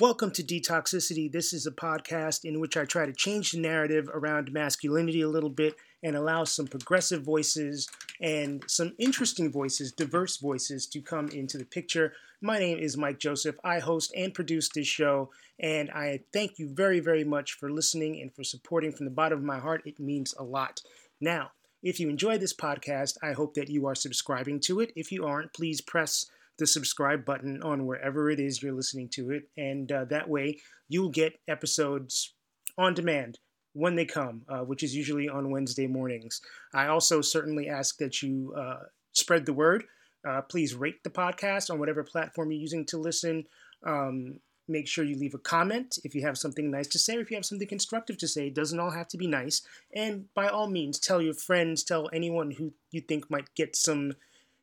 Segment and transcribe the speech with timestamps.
[0.00, 1.32] Welcome to Detoxicity.
[1.32, 5.28] This is a podcast in which I try to change the narrative around masculinity a
[5.28, 5.74] little bit
[6.04, 7.88] and allow some progressive voices
[8.20, 12.12] and some interesting voices, diverse voices, to come into the picture.
[12.40, 13.56] My name is Mike Joseph.
[13.64, 18.20] I host and produce this show, and I thank you very, very much for listening
[18.20, 19.82] and for supporting from the bottom of my heart.
[19.84, 20.80] It means a lot.
[21.20, 21.50] Now,
[21.82, 24.92] if you enjoy this podcast, I hope that you are subscribing to it.
[24.94, 26.26] If you aren't, please press
[26.58, 29.48] the subscribe button on wherever it is you're listening to it.
[29.56, 32.34] And uh, that way you'll get episodes
[32.76, 33.38] on demand
[33.72, 36.40] when they come, uh, which is usually on Wednesday mornings.
[36.74, 39.84] I also certainly ask that you uh, spread the word.
[40.28, 43.44] Uh, please rate the podcast on whatever platform you're using to listen.
[43.86, 47.20] Um, make sure you leave a comment if you have something nice to say or
[47.20, 48.48] if you have something constructive to say.
[48.48, 49.62] It doesn't all have to be nice.
[49.94, 54.14] And by all means, tell your friends, tell anyone who you think might get some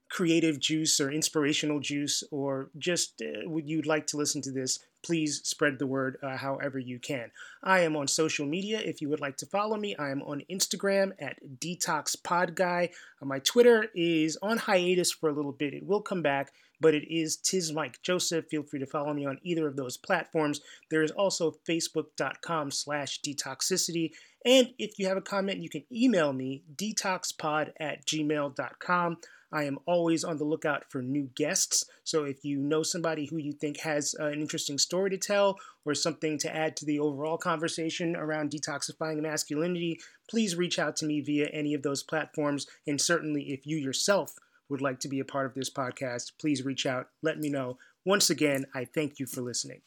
[0.09, 4.79] creative juice or inspirational juice or just uh, would you'd like to listen to this,
[5.03, 7.31] please spread the word uh, however you can.
[7.63, 8.79] I am on social media.
[8.79, 12.89] If you would like to follow me, I am on Instagram at Detox Pod Guy.
[13.21, 15.73] Uh, my Twitter is on hiatus for a little bit.
[15.73, 18.45] It will come back, but it is Tiz Mike Joseph.
[18.49, 20.62] Feel free to follow me on either of those platforms.
[20.90, 24.12] There is also Facebook.com slash detoxicity.
[24.45, 29.17] And if you have a comment, you can email me, detoxpod at gmail.com.
[29.51, 31.85] I am always on the lookout for new guests.
[32.04, 35.57] So if you know somebody who you think has uh, an interesting story to tell
[35.85, 41.05] or something to add to the overall conversation around detoxifying masculinity, please reach out to
[41.05, 42.68] me via any of those platforms.
[42.87, 44.34] And certainly, if you yourself
[44.68, 47.09] would like to be a part of this podcast, please reach out.
[47.21, 47.77] Let me know.
[48.04, 49.82] Once again, I thank you for listening.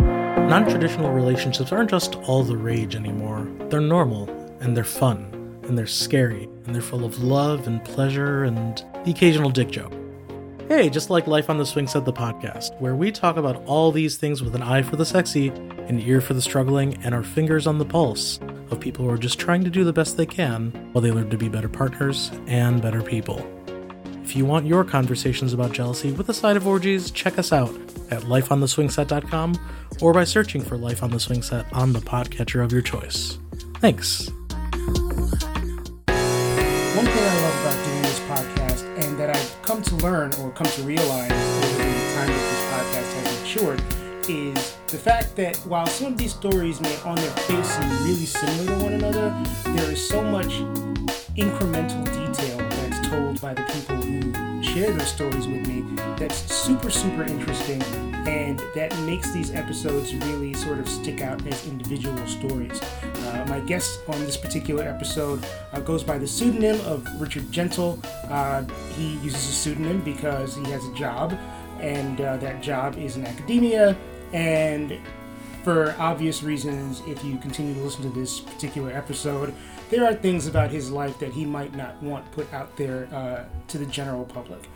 [0.00, 4.30] Non traditional relationships aren't just all the rage anymore, they're normal
[4.60, 5.37] and they're fun
[5.68, 9.92] and they're scary, and they're full of love and pleasure and the occasional dick joke.
[10.68, 13.90] Hey, just like Life on the Swing Set, the podcast, where we talk about all
[13.90, 17.22] these things with an eye for the sexy, an ear for the struggling, and our
[17.22, 18.38] fingers on the pulse
[18.70, 21.30] of people who are just trying to do the best they can while they learn
[21.30, 23.46] to be better partners and better people.
[24.22, 27.74] If you want your conversations about jealousy with a side of orgies, check us out
[28.10, 29.58] at lifeontheswingset.com
[30.02, 33.38] or by searching for Life on the Swing Set on the podcatcher of your choice.
[33.76, 34.30] Thanks.
[40.58, 43.80] Come to realize over the time that this podcast has matured
[44.28, 48.26] is the fact that while some of these stories may on their face seem really
[48.26, 50.48] similar to one another, there is so much
[51.36, 55.84] incremental detail that's told by the people who share those stories with me
[56.16, 61.66] that's super, super interesting and that makes these episodes really sort of stick out as
[61.66, 62.78] individual stories.
[62.82, 67.98] Uh, my guest on this particular episode uh, goes by the pseudonym of Richard Gentle.
[68.28, 68.64] Uh,
[68.96, 71.38] he uses a pseudonym because he has a job,
[71.80, 73.96] and uh, that job is in academia.
[74.34, 74.98] And
[75.64, 79.54] for obvious reasons, if you continue to listen to this particular episode,
[79.88, 83.44] there are things about his life that he might not want put out there uh,
[83.68, 84.68] to the general public.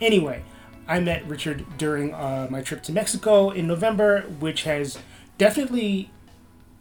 [0.00, 0.42] Anyway,
[0.86, 4.98] I met Richard during uh, my trip to Mexico in November, which has
[5.38, 6.10] definitely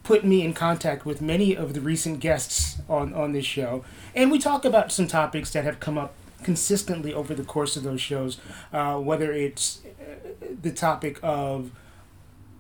[0.03, 3.85] put me in contact with many of the recent guests on, on this show.
[4.13, 6.13] And we talk about some topics that have come up
[6.43, 8.37] consistently over the course of those shows,
[8.73, 10.27] uh, whether it's uh,
[10.61, 11.71] the topic of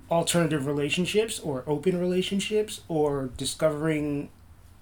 [0.09, 4.29] alternative relationships or open relationships or discovering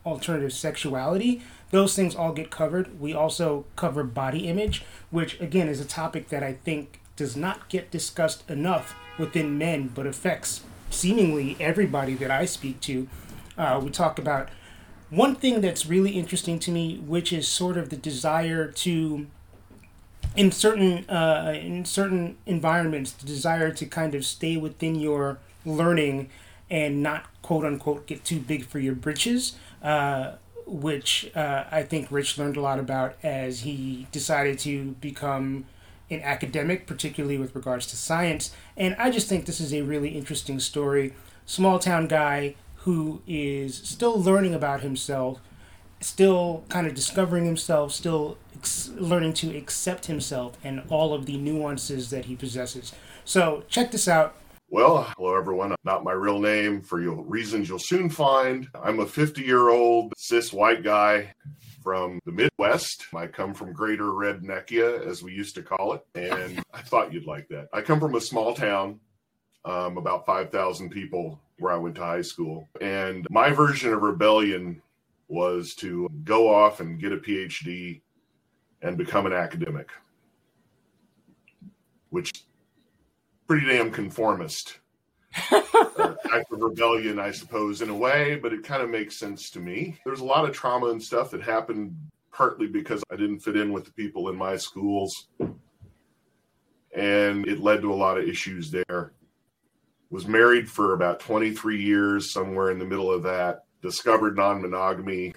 [0.05, 1.41] alternative sexuality.
[1.71, 2.99] Those things all get covered.
[2.99, 7.69] We also cover body image, which again is a topic that I think does not
[7.69, 13.07] get discussed enough within men, but affects seemingly everybody that I speak to.
[13.57, 14.49] Uh, we talk about
[15.09, 19.27] one thing that's really interesting to me, which is sort of the desire to,
[20.35, 26.29] in certain uh, in certain environments, the desire to kind of stay within your learning
[26.69, 29.57] and not quote unquote get too big for your britches.
[29.83, 30.33] Uh,
[30.65, 35.65] which uh, I think Rich learned a lot about as he decided to become
[36.09, 38.53] an academic, particularly with regards to science.
[38.75, 41.13] And I just think this is a really interesting story.
[41.45, 45.39] Small town guy who is still learning about himself,
[45.99, 51.37] still kind of discovering himself, still ex- learning to accept himself and all of the
[51.37, 52.93] nuances that he possesses.
[53.23, 54.35] So check this out.
[54.73, 55.75] Well, hello everyone.
[55.83, 58.69] Not my real name for you reasons you'll soon find.
[58.73, 61.33] I'm a 50 year old cis white guy
[61.83, 63.05] from the Midwest.
[63.13, 67.25] I come from Greater Redneckia, as we used to call it, and I thought you'd
[67.25, 67.67] like that.
[67.73, 69.01] I come from a small town,
[69.65, 72.69] um, about 5,000 people, where I went to high school.
[72.79, 74.81] And my version of rebellion
[75.27, 77.99] was to go off and get a PhD
[78.81, 79.89] and become an academic,
[82.09, 82.45] which
[83.51, 84.79] pretty damn conformist.
[85.51, 89.49] uh, act of rebellion, I suppose, in a way, but it kind of makes sense
[89.49, 89.99] to me.
[90.05, 91.93] There's a lot of trauma and stuff that happened
[92.31, 95.27] partly because I didn't fit in with the people in my schools.
[96.95, 99.11] And it led to a lot of issues there.
[100.11, 103.65] Was married for about 23 years, somewhere in the middle of that.
[103.81, 105.33] Discovered non monogamy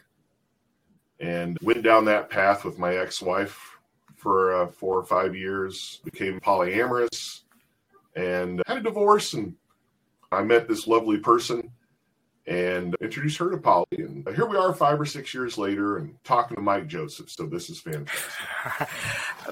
[1.18, 3.76] and went down that path with my ex wife
[4.14, 6.00] for uh, four or five years.
[6.04, 7.40] Became polyamorous
[8.16, 9.34] and had a divorce.
[9.34, 9.54] And
[10.30, 11.70] I met this lovely person
[12.46, 13.86] and introduced her to poly.
[13.92, 17.30] And here we are five or six years later and talking to Mike Joseph.
[17.30, 18.88] So this is fantastic.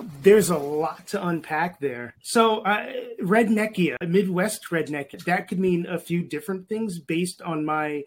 [0.23, 2.14] There's a lot to unpack there.
[2.23, 2.93] So uh,
[3.23, 8.03] redneckia, Midwest redneck, that could mean a few different things based on my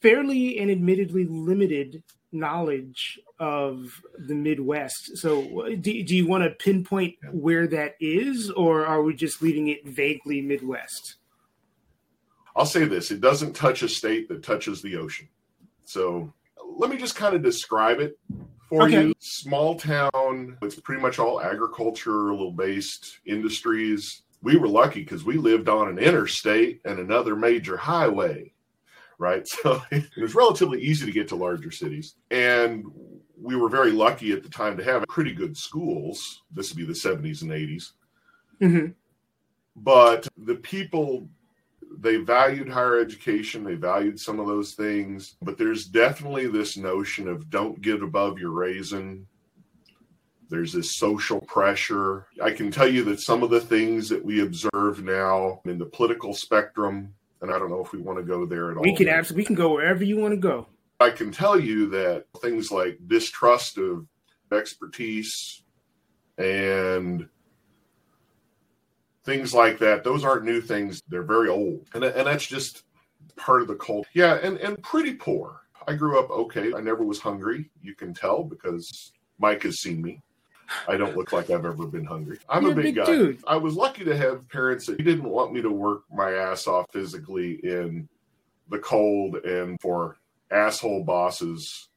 [0.00, 2.02] fairly and admittedly limited
[2.34, 5.16] knowledge of the Midwest.
[5.16, 9.68] So, do, do you want to pinpoint where that is, or are we just leaving
[9.68, 11.16] it vaguely Midwest?
[12.56, 15.28] I'll say this it doesn't touch a state that touches the ocean.
[15.84, 16.32] So,
[16.76, 18.18] let me just kind of describe it
[18.68, 19.08] for okay.
[19.08, 19.14] you.
[19.18, 24.22] Small town, it's pretty much all agricultural based industries.
[24.42, 28.53] We were lucky because we lived on an interstate and another major highway
[29.18, 29.46] right?
[29.62, 32.16] So it was relatively easy to get to larger cities.
[32.30, 32.84] And
[33.40, 36.42] we were very lucky at the time to have pretty good schools.
[36.52, 37.92] This would be the 70s and 80s.
[38.60, 38.92] Mm-hmm.
[39.76, 41.28] But the people,
[41.98, 45.36] they valued higher education, they valued some of those things.
[45.42, 49.26] But there's definitely this notion of don't get above your raisin.
[50.48, 52.26] There's this social pressure.
[52.42, 55.86] I can tell you that some of the things that we observe now in the
[55.86, 57.14] political spectrum
[57.44, 58.82] and I don't know if we want to go there at we all.
[58.82, 60.66] We can absolutely we can go wherever you want to go.
[60.98, 64.06] I can tell you that things like distrust of
[64.50, 65.62] expertise
[66.38, 67.28] and
[69.24, 71.02] things like that, those aren't new things.
[71.08, 72.84] They're very old, and and that's just
[73.36, 74.08] part of the culture.
[74.14, 75.60] Yeah, and and pretty poor.
[75.86, 76.72] I grew up okay.
[76.74, 77.70] I never was hungry.
[77.82, 80.22] You can tell because Mike has seen me.
[80.88, 82.38] I don't look like I've ever been hungry.
[82.48, 83.06] I'm You're a big, big guy.
[83.06, 83.44] Dude.
[83.46, 86.86] I was lucky to have parents that didn't want me to work my ass off
[86.92, 88.08] physically in
[88.68, 90.16] the cold and for
[90.50, 91.88] asshole bosses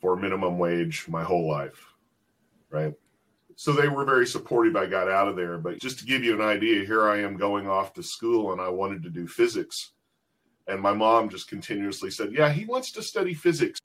[0.00, 1.86] for minimum wage my whole life.
[2.70, 2.94] Right.
[3.56, 4.76] So they were very supportive.
[4.76, 5.58] I got out of there.
[5.58, 8.60] But just to give you an idea, here I am going off to school and
[8.60, 9.92] I wanted to do physics.
[10.66, 13.78] And my mom just continuously said, Yeah, he wants to study physics,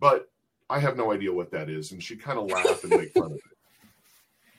[0.00, 0.28] but
[0.68, 1.92] I have no idea what that is.
[1.92, 3.42] And she kind of laughed and make fun of it.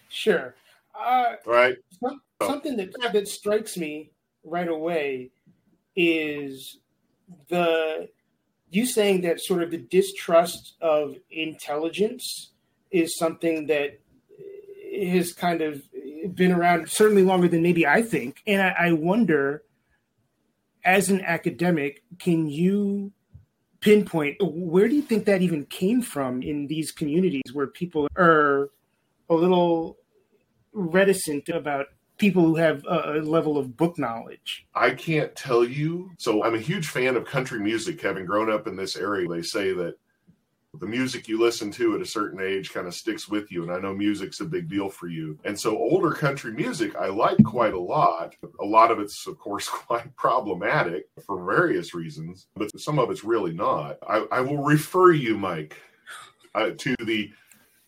[0.09, 0.56] Sure.
[0.98, 1.77] Uh, right.
[2.01, 4.12] Some, something that, that strikes me
[4.44, 5.31] right away
[5.95, 6.77] is
[7.50, 8.09] the
[8.69, 12.51] you saying that sort of the distrust of intelligence
[12.92, 14.00] is something that
[15.01, 15.81] has kind of
[16.33, 18.42] been around certainly longer than maybe I think.
[18.45, 19.63] And I, I wonder,
[20.83, 23.12] as an academic, can you
[23.87, 28.69] pinpoint where do you think that even came from in these communities where people are
[29.29, 29.97] a little
[30.73, 31.85] reticent about
[32.17, 34.65] people who have a level of book knowledge?
[34.75, 36.11] I can't tell you.
[36.17, 39.27] So I'm a huge fan of country music, having grown up in this area.
[39.29, 39.93] They say that
[40.79, 43.63] the music you listen to at a certain age kind of sticks with you.
[43.63, 45.39] And I know music's a big deal for you.
[45.43, 48.35] And so older country music I like quite a lot.
[48.59, 53.23] A lot of it's, of course, quite problematic for various reasons, but some of it's
[53.23, 53.97] really not.
[54.07, 55.77] I, I will refer you, Mike,
[56.53, 57.31] uh, to the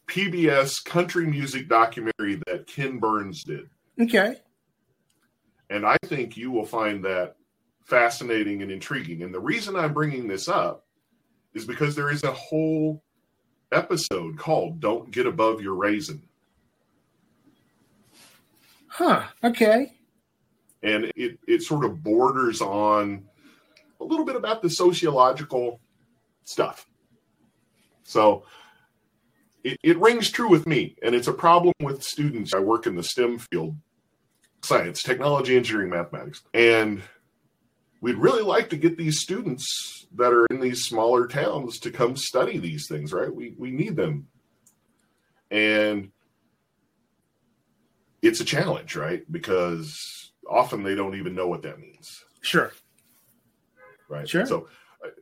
[0.08, 3.70] PBS country music documentary that Ken Burns did.
[4.01, 4.36] Okay.
[5.70, 7.36] And I think you will find that
[7.86, 9.22] fascinating and intriguing.
[9.22, 10.86] And the reason I'm bringing this up
[11.60, 13.04] is because there is a whole
[13.72, 16.24] episode called Don't Get Above Your Raisin.
[18.88, 19.24] Huh.
[19.44, 19.94] Okay.
[20.82, 23.25] And it, it sort of borders on
[24.00, 25.80] a little bit about the sociological
[26.46, 26.88] stuff.
[28.04, 28.46] So
[29.63, 30.96] it, it rings true with me.
[31.04, 32.54] And it's a problem with students.
[32.54, 33.75] I work in the STEM field
[34.63, 36.44] science, technology, engineering, mathematics.
[36.54, 37.01] And
[38.01, 42.15] we'd really like to get these students that are in these smaller towns to come
[42.15, 43.34] study these things, right?
[43.34, 44.27] We we need them.
[45.51, 46.12] And
[48.22, 49.29] it's a challenge, right?
[49.32, 52.24] Because often they don't even know what that means.
[52.41, 52.72] Sure.
[54.08, 54.27] Right.
[54.27, 54.46] Sure.
[54.46, 54.68] So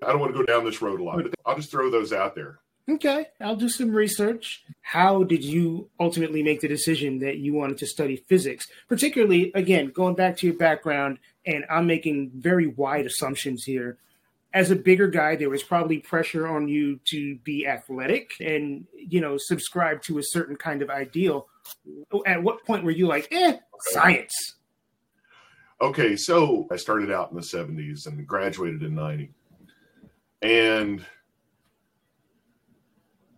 [0.02, 2.14] I don't want to go down this road a lot, but I'll just throw those
[2.14, 2.60] out there.
[2.90, 4.64] Okay, I'll do some research.
[4.82, 8.68] How did you ultimately make the decision that you wanted to study physics?
[8.88, 13.98] Particularly, again, going back to your background, and I'm making very wide assumptions here.
[14.54, 19.20] As a bigger guy, there was probably pressure on you to be athletic and, you
[19.20, 21.48] know, subscribe to a certain kind of ideal.
[22.26, 23.58] At what point were you like, eh,
[23.92, 24.56] science?
[25.82, 29.32] Okay, so I started out in the 70s and graduated in 90.
[30.42, 31.06] And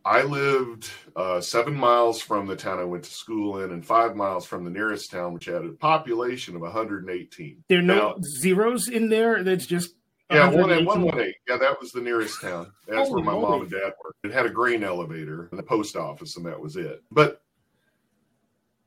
[0.06, 4.16] I lived uh, seven miles from the town I went to school in and five
[4.16, 7.64] miles from the nearest town, which had a population of 118.
[7.68, 9.44] There are no now, zeros in there.
[9.44, 9.96] That's just.
[10.32, 11.34] Yeah, 118.
[11.48, 12.72] Yeah, that was the nearest town.
[12.88, 14.18] That's where my mom and dad worked.
[14.24, 17.04] It had a grain elevator and the post office, and that was it.
[17.12, 17.42] But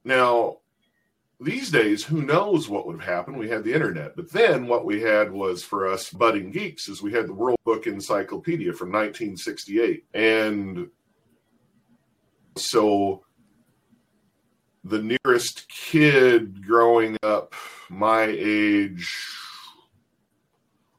[0.05, 0.59] now
[1.43, 3.39] these days, who knows what would have happened?
[3.39, 7.03] We had the internet, but then what we had was for us budding geeks is
[7.03, 10.89] we had the World Book Encyclopedia from 1968, and
[12.57, 13.25] so
[14.85, 17.55] the nearest kid growing up
[17.89, 19.17] my age,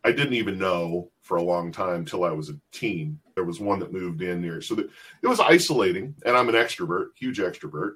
[0.03, 3.19] I didn't even know for a long time until I was a teen.
[3.35, 4.89] There was one that moved in near, so that
[5.21, 6.15] it was isolating.
[6.25, 7.93] And I'm an extrovert, huge extrovert,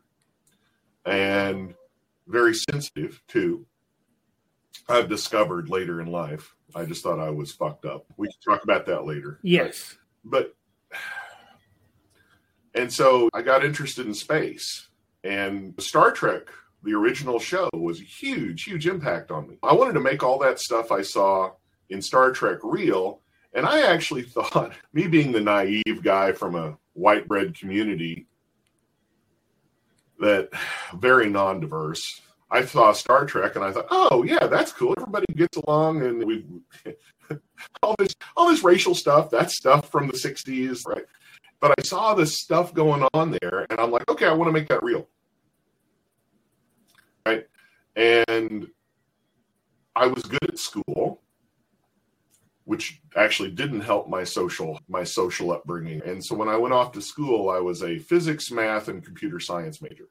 [1.05, 1.75] and
[2.27, 3.65] very sensitive too.
[4.89, 6.55] I've discovered later in life.
[6.75, 8.05] I just thought I was fucked up.
[8.17, 9.39] We can talk about that later.
[9.41, 9.97] Yes.
[10.23, 10.53] But,
[10.89, 10.99] but
[12.77, 14.87] and so I got interested in space.
[15.23, 16.43] And Star Trek,
[16.83, 19.57] the original show, was a huge, huge impact on me.
[19.63, 21.51] I wanted to make all that stuff I saw
[21.89, 23.21] in Star Trek real.
[23.53, 28.27] And I actually thought, me being the naive guy from a white bread community,
[30.19, 30.49] that
[30.95, 32.21] very non diverse.
[32.49, 34.93] I saw Star Trek and I thought, oh yeah, that's cool.
[34.97, 36.45] Everybody gets along and we
[37.83, 41.03] all this all this racial stuff, that stuff from the 60s, right?
[41.59, 44.53] But I saw this stuff going on there and I'm like, okay, I want to
[44.53, 45.07] make that real.
[47.25, 47.45] Right?
[47.95, 48.67] And
[49.95, 51.21] I was good at school
[52.67, 56.01] which actually didn't help my social my social upbringing.
[56.05, 59.39] And so when I went off to school, I was a physics, math, and computer
[59.39, 60.09] science major.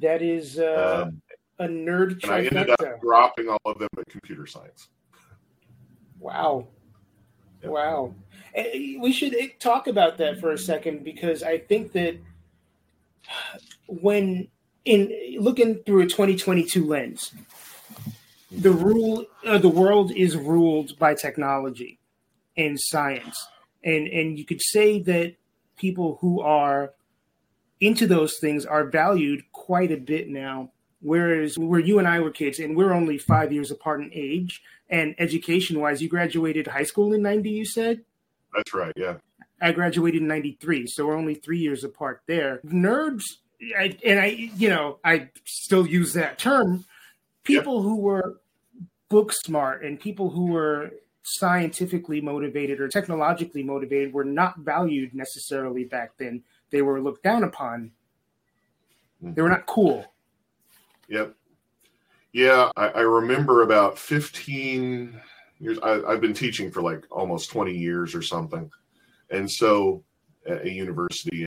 [0.00, 1.20] That is uh, um,
[1.58, 2.22] a nerd.
[2.22, 4.86] And I ended up dropping all of them at computer science.
[6.20, 6.68] Wow,
[7.64, 8.14] wow.
[8.54, 12.18] Eh, we should eh, talk about that for a second because I think that
[13.86, 14.48] when
[14.84, 17.32] in looking through a 2022 lens,
[18.50, 21.98] the rule uh, the world is ruled by technology
[22.56, 23.46] and science.
[23.84, 25.36] And and you could say that
[25.76, 26.92] people who are
[27.80, 32.30] into those things are valued quite a bit now whereas where you and i were
[32.30, 36.82] kids and we're only five years apart in age and education wise you graduated high
[36.82, 38.00] school in 90 you said
[38.54, 39.14] that's right yeah
[39.60, 43.24] i graduated in 93 so we're only three years apart there nerds
[43.76, 46.84] I, and i you know i still use that term
[47.44, 47.82] people yep.
[47.82, 48.40] who were
[49.08, 50.90] book smart and people who were
[51.22, 56.42] scientifically motivated or technologically motivated were not valued necessarily back then.
[56.70, 57.92] They were looked down upon.
[59.20, 60.06] They were not cool.
[61.08, 61.34] Yep.
[62.32, 65.20] Yeah, I, I remember about 15
[65.60, 65.78] years.
[65.82, 68.70] I, I've been teaching for like almost 20 years or something.
[69.30, 70.04] And so
[70.46, 71.46] at a university,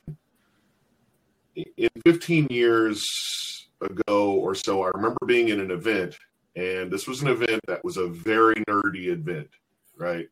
[1.54, 6.16] in 15 years ago or so, I remember being in an event,
[6.56, 9.48] and this was an event that was a very nerdy event,
[9.96, 10.28] right?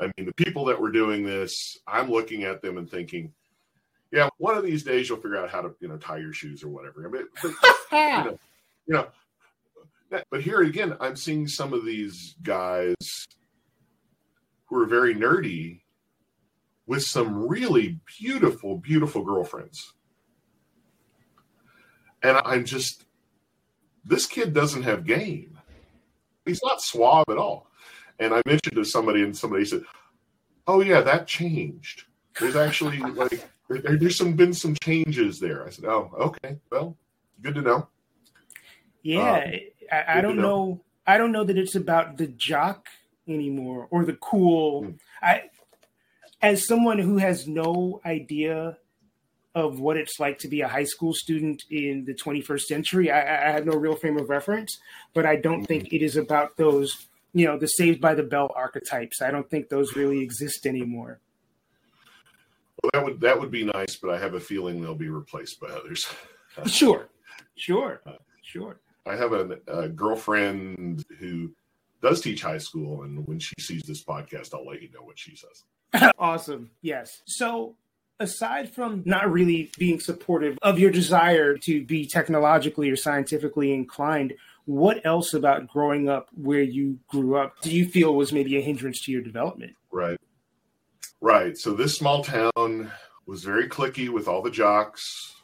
[0.00, 3.32] I mean, the people that were doing this, I'm looking at them and thinking,
[4.12, 6.64] yeah, one of these days you'll figure out how to, you know, tie your shoes
[6.64, 7.06] or whatever.
[7.06, 7.90] I mean, but, you,
[8.24, 8.38] know,
[8.86, 9.06] you know,
[10.10, 12.96] but here again, I'm seeing some of these guys
[14.66, 15.80] who are very nerdy
[16.86, 19.94] with some really beautiful, beautiful girlfriends.
[22.22, 23.06] And I'm just,
[24.04, 25.58] this kid doesn't have game.
[26.44, 27.68] He's not suave at all.
[28.18, 29.82] And I mentioned to somebody, and somebody said,
[30.66, 32.04] "Oh yeah, that changed.
[32.38, 36.58] There's actually like there, there's some been some changes there." I said, "Oh, okay.
[36.70, 36.98] Well,
[37.40, 37.88] good to know."
[39.02, 39.52] Yeah, um,
[39.90, 40.42] I, I don't know.
[40.42, 40.80] know.
[41.06, 42.86] I don't know that it's about the jock
[43.26, 44.84] anymore or the cool.
[44.84, 44.98] Mm.
[45.22, 45.42] I,
[46.42, 48.78] as someone who has no idea
[49.54, 53.10] of what it's like to be a high school student in the 21st century.
[53.10, 54.78] I, I have no real frame of reference,
[55.12, 55.96] but I don't think mm-hmm.
[55.96, 59.20] it is about those, you know, the Saved by the Bell archetypes.
[59.20, 61.18] I don't think those really exist anymore.
[62.82, 65.60] Well, that would that would be nice, but I have a feeling they'll be replaced
[65.60, 66.06] by others.
[66.66, 67.08] sure,
[67.56, 68.00] sure,
[68.42, 68.80] sure.
[69.10, 71.52] I have a, a girlfriend who
[72.00, 75.18] does teach high school, and when she sees this podcast, I'll let you know what
[75.18, 76.12] she says.
[76.18, 76.70] awesome.
[76.80, 77.22] Yes.
[77.26, 77.74] So
[78.20, 84.34] aside from not really being supportive of your desire to be technologically or scientifically inclined,
[84.66, 88.60] what else about growing up where you grew up do you feel was maybe a
[88.60, 89.74] hindrance to your development?
[89.90, 90.18] Right.
[91.20, 91.58] Right.
[91.58, 92.92] So this small town
[93.26, 95.34] was very cliquey with all the jocks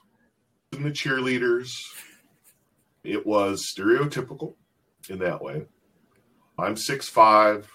[0.73, 1.83] and the cheerleaders.
[3.07, 4.55] It was stereotypical
[5.09, 5.67] in that way.
[6.59, 7.71] I'm six five.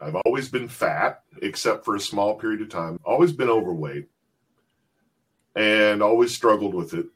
[0.00, 2.98] I've always been fat, except for a small period of time.
[3.04, 4.08] Always been overweight
[5.54, 7.06] and always struggled with it.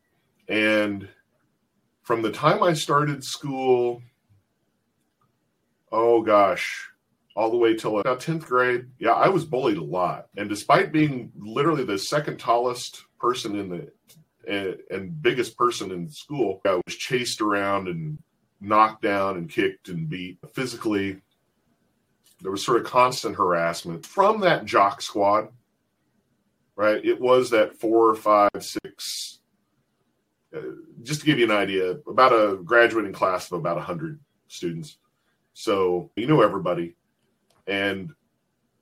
[0.48, 1.08] And
[2.02, 4.02] from the time I started school,
[5.92, 6.90] oh gosh,
[7.36, 10.28] all the way till about 10th grade, yeah, I was bullied a lot.
[10.36, 13.92] And despite being literally the second tallest person in the
[14.46, 18.18] and, and biggest person in school, I was chased around and
[18.60, 21.20] knocked down and kicked and beat physically.
[22.40, 25.48] There was sort of constant harassment from that jock squad,
[26.76, 27.04] right?
[27.04, 29.38] It was that four or five, six.
[30.54, 30.60] Uh,
[31.02, 34.18] just to give you an idea, about a graduating class of about 100
[34.48, 34.98] students.
[35.52, 36.96] So you know everybody.
[37.66, 38.12] And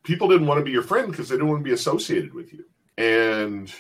[0.03, 2.53] people didn't want to be your friend because they didn't want to be associated with
[2.53, 2.65] you.
[2.97, 3.73] And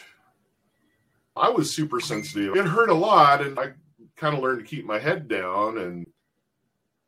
[1.39, 2.57] I was super sensitive.
[2.57, 3.73] It hurt a lot, and I
[4.17, 5.79] kind of learned to keep my head down.
[5.79, 6.07] And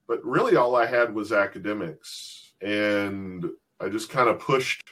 [0.06, 3.46] but really, all I had was academics, and
[3.80, 4.84] I just kind of pushed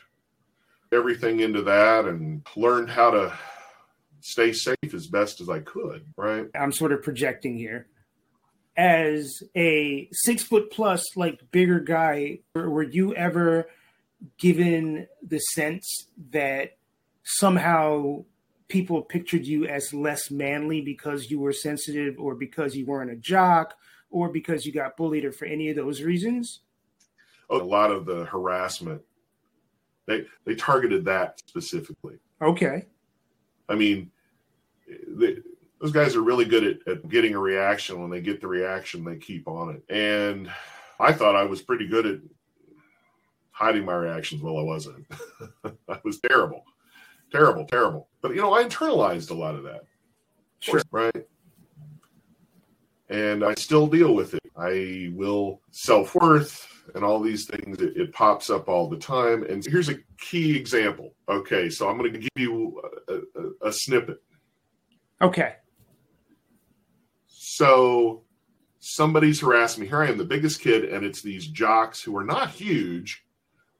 [0.92, 3.32] everything into that and learned how to
[4.20, 6.06] stay safe as best as I could.
[6.16, 6.46] Right.
[6.54, 7.86] I'm sort of projecting here.
[8.76, 13.68] As a six foot plus, like bigger guy, were you ever
[14.38, 16.76] given the sense that
[17.24, 18.24] somehow
[18.68, 23.16] people pictured you as less manly because you were sensitive or because you weren't a
[23.16, 23.74] jock
[24.10, 26.60] or because you got bullied or for any of those reasons?
[27.50, 29.00] A lot of the harassment,
[30.06, 32.18] they they targeted that specifically.
[32.42, 32.86] Okay.
[33.70, 34.10] I mean,
[34.86, 35.38] they,
[35.80, 38.00] those guys are really good at, at getting a reaction.
[38.00, 39.94] When they get the reaction, they keep on it.
[39.94, 40.50] And
[41.00, 42.20] I thought I was pretty good at
[43.50, 44.42] hiding my reactions.
[44.42, 45.06] Well, I wasn't.
[45.88, 46.64] I was terrible
[47.30, 48.08] terrible, terrible.
[48.20, 49.82] But you know, I internalized a lot of that.
[50.60, 50.82] Sure.
[50.90, 51.26] Right.
[53.08, 54.40] And I still deal with it.
[54.56, 57.80] I will self worth and all these things.
[57.80, 59.44] It, it, pops up all the time.
[59.44, 61.14] And here's a key example.
[61.28, 64.22] Okay, so I'm going to give you a, a, a snippet.
[65.22, 65.54] Okay.
[67.26, 68.24] So
[68.78, 69.86] somebody's harassed me.
[69.86, 73.24] Here I am, the biggest kid, and it's these jocks who are not huge,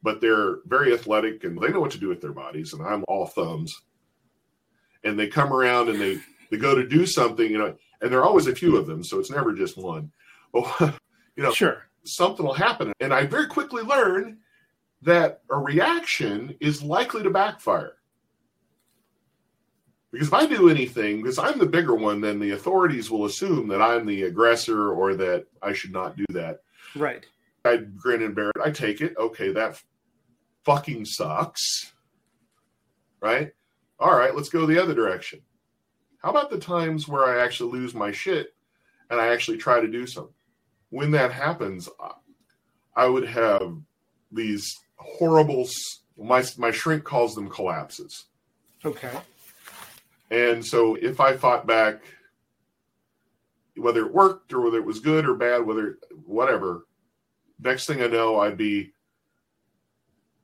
[0.03, 2.73] but they're very athletic and they know what to do with their bodies.
[2.73, 3.83] And I'm all thumbs.
[5.05, 8.21] And they come around and they they go to do something, you know, and there
[8.21, 10.11] are always a few of them, so it's never just one.
[10.53, 10.67] But
[11.37, 14.39] you know, sure, something will happen, and I very quickly learn
[15.03, 17.95] that a reaction is likely to backfire.
[20.11, 23.69] Because if I do anything, because I'm the bigger one, then the authorities will assume
[23.69, 26.63] that I'm the aggressor or that I should not do that.
[26.97, 27.27] Right.
[27.65, 28.63] I grin and bear it.
[28.63, 29.15] I take it.
[29.19, 29.81] Okay, that
[30.65, 31.93] fucking sucks.
[33.21, 33.53] Right?
[33.99, 35.41] All right, let's go the other direction.
[36.23, 38.55] How about the times where I actually lose my shit
[39.11, 40.35] and I actually try to do something?
[40.91, 41.89] When that happens,
[42.97, 43.77] I would have
[44.33, 45.69] these horrible
[46.17, 48.25] my my shrink calls them collapses.
[48.85, 49.13] Okay.
[50.31, 52.03] And so if I fought back
[53.77, 56.87] whether it worked or whether it was good or bad, whether whatever,
[57.61, 58.93] next thing I know I'd be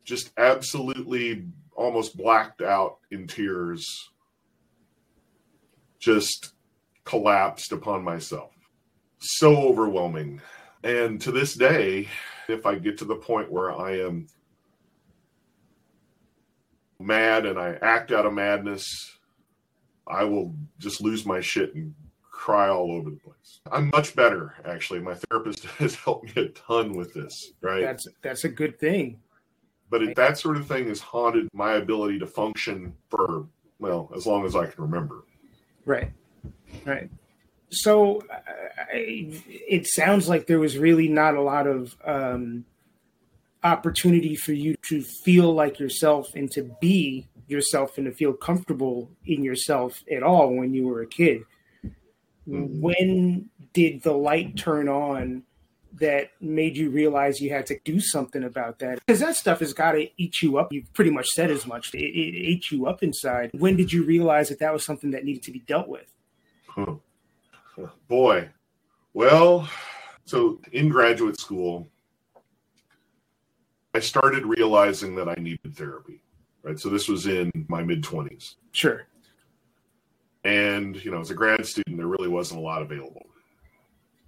[0.04, 1.46] just absolutely
[1.76, 4.10] almost blacked out in tears,
[5.98, 6.54] just
[7.04, 8.50] collapsed upon myself.
[9.18, 10.40] So overwhelming.
[10.82, 12.08] And to this day,
[12.48, 14.26] if I get to the point where I am
[17.00, 19.18] mad and I act out of madness,
[20.06, 21.94] I will just lose my shit and
[22.44, 23.60] cry all over the place.
[23.72, 25.00] I'm much better, actually.
[25.00, 27.82] My therapist has helped me a ton with this, right?
[27.82, 29.20] That's that's a good thing
[29.94, 33.46] but it, that sort of thing has haunted my ability to function for
[33.78, 35.24] well as long as I can remember.
[35.84, 36.10] Right,
[36.84, 37.08] right.
[37.70, 38.20] So
[38.92, 42.64] I, it sounds like there was really not a lot of um,
[43.62, 49.10] opportunity for you to feel like yourself and to be yourself and to feel comfortable
[49.26, 51.42] in yourself at all when you were a kid.
[52.48, 52.80] Mm-hmm.
[52.80, 55.42] When did the light turn on
[55.94, 58.98] that made you realize you had to do something about that?
[59.06, 60.72] Because that stuff has got to eat you up.
[60.72, 61.94] You've pretty much said as much.
[61.94, 63.50] It, it, ate you up inside.
[63.54, 66.12] When did you realize that that was something that needed to be dealt with?
[66.68, 66.94] Hmm.
[68.08, 68.50] Boy,
[69.12, 69.68] well,
[70.24, 71.88] so in graduate school,
[73.94, 76.20] I started realizing that I needed therapy.
[76.62, 76.78] Right.
[76.78, 78.54] So this was in my mid 20s.
[78.72, 79.06] Sure.
[80.44, 83.26] And, you know, as a grad student, there really wasn't a lot available.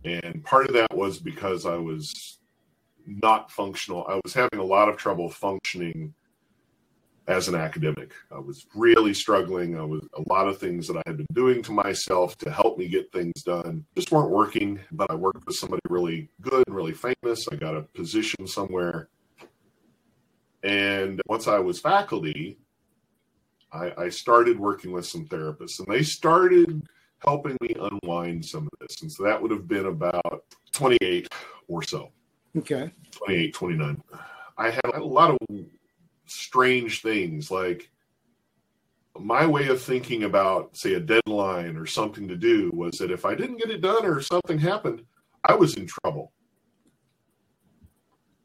[0.05, 2.39] And part of that was because I was
[3.07, 4.07] not functional.
[4.09, 6.15] I was having a lot of trouble functioning
[7.29, 8.13] as an academic.
[8.31, 9.77] I was really struggling.
[9.79, 12.79] I was a lot of things that I had been doing to myself to help
[12.79, 14.79] me get things done just weren't working.
[14.93, 17.49] But I worked with somebody really good and really famous.
[17.51, 19.09] I got a position somewhere.
[20.63, 22.59] And once I was faculty,
[23.73, 26.83] I, I started working with some therapists and they started
[27.19, 29.03] helping me unwind some of this.
[29.03, 31.29] And so that would have been about 28
[31.69, 32.11] or so.
[32.57, 32.91] Okay.
[33.13, 34.03] 28, 29.
[34.59, 35.39] I had a lot of
[36.27, 37.91] strange things like
[39.19, 43.25] my way of thinking about say a deadline or something to do was that if
[43.25, 45.03] i didn't get it done or something happened
[45.45, 46.33] i was in trouble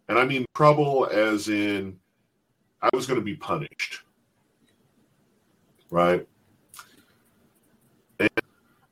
[0.07, 1.97] and i mean trouble as in
[2.81, 4.01] i was going to be punished
[5.91, 6.27] right
[8.19, 8.29] and,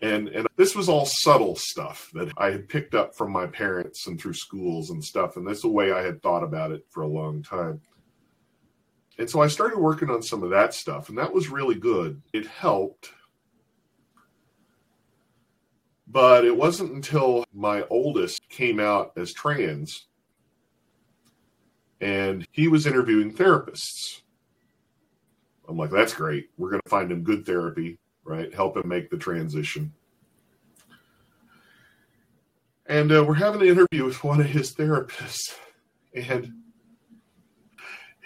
[0.02, 4.06] and and this was all subtle stuff that i had picked up from my parents
[4.06, 7.02] and through schools and stuff and that's the way i had thought about it for
[7.02, 7.82] a long time
[9.20, 12.22] and so I started working on some of that stuff, and that was really good.
[12.32, 13.12] It helped.
[16.08, 20.08] But it wasn't until my oldest came out as trans
[22.02, 24.22] and he was interviewing therapists.
[25.70, 26.50] I'm like, that's great.
[26.58, 28.52] We're going to find him good therapy, right?
[28.52, 29.94] Help him make the transition.
[32.88, 35.56] And uh, we're having an interview with one of his therapists.
[36.16, 36.54] And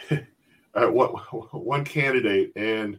[0.73, 1.09] uh, one,
[1.51, 2.97] one candidate, and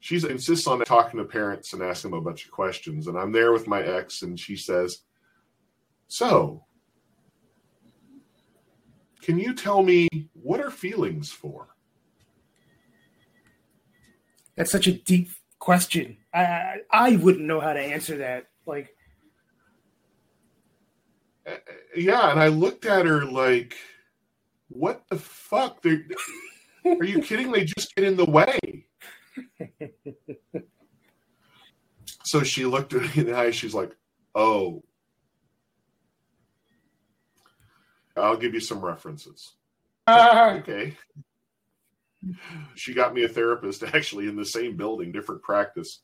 [0.00, 3.08] she insists on talking to parents and asking them a bunch of questions.
[3.08, 5.00] And I'm there with my ex, and she says,
[6.08, 6.64] "So,
[9.20, 11.75] can you tell me what are feelings for?"
[14.56, 16.16] That's such a deep question.
[16.32, 18.46] I I, I wouldn't know how to answer that.
[18.66, 18.94] Like,
[21.46, 21.56] uh,
[21.94, 23.76] yeah, and I looked at her like,
[24.68, 26.02] "What the fuck?" They're,
[26.84, 27.52] are you kidding?
[27.52, 28.58] They just get in the way.
[32.24, 33.50] so she looked at me in the eye.
[33.50, 33.94] She's like,
[34.34, 34.82] "Oh,
[38.16, 39.52] I'll give you some references."
[40.06, 40.96] Uh, okay.
[42.74, 46.00] She got me a therapist actually in the same building, different practice,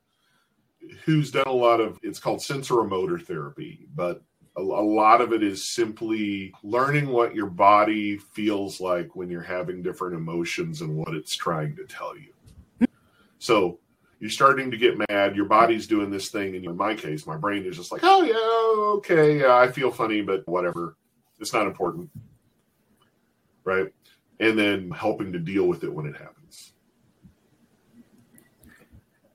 [1.05, 4.23] who's done a lot of it's called sensorimotor therapy, but
[4.57, 9.41] a, a lot of it is simply learning what your body feels like when you're
[9.41, 12.33] having different emotions and what it's trying to tell you.
[13.39, 13.81] So
[14.21, 17.37] you're starting to get mad, your body's doing this thing, and in my case, my
[17.37, 20.97] brain is just like, oh yeah, okay, yeah, I feel funny, but whatever,
[21.41, 22.09] it's not important,
[23.65, 23.93] right?
[24.43, 26.73] And then helping to deal with it when it happens.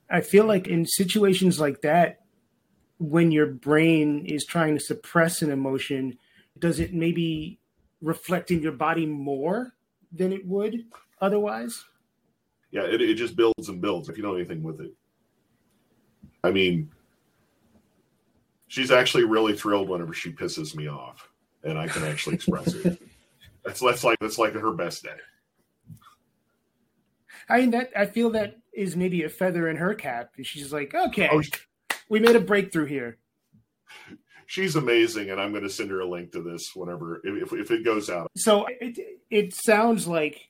[0.10, 2.20] I feel like in situations like that,
[3.00, 6.17] when your brain is trying to suppress an emotion,
[6.60, 7.60] does it maybe
[8.02, 9.74] reflect in your body more
[10.12, 10.86] than it would
[11.22, 11.86] otherwise?
[12.72, 14.91] Yeah, it, it just builds and builds if you do anything with it.
[16.43, 16.91] I mean,
[18.67, 21.30] she's actually really thrilled whenever she pisses me off,
[21.63, 23.02] and I can actually express it.
[23.67, 25.10] That's that's like that's like her best day.
[27.49, 30.32] I mean that I feel that is maybe a feather in her cap.
[30.41, 31.41] She's like, okay, oh,
[32.08, 33.17] we made a breakthrough here.
[34.45, 37.69] She's amazing, and I'm going to send her a link to this whenever if if
[37.69, 38.32] it goes out.
[38.38, 38.97] So it
[39.30, 40.47] it sounds like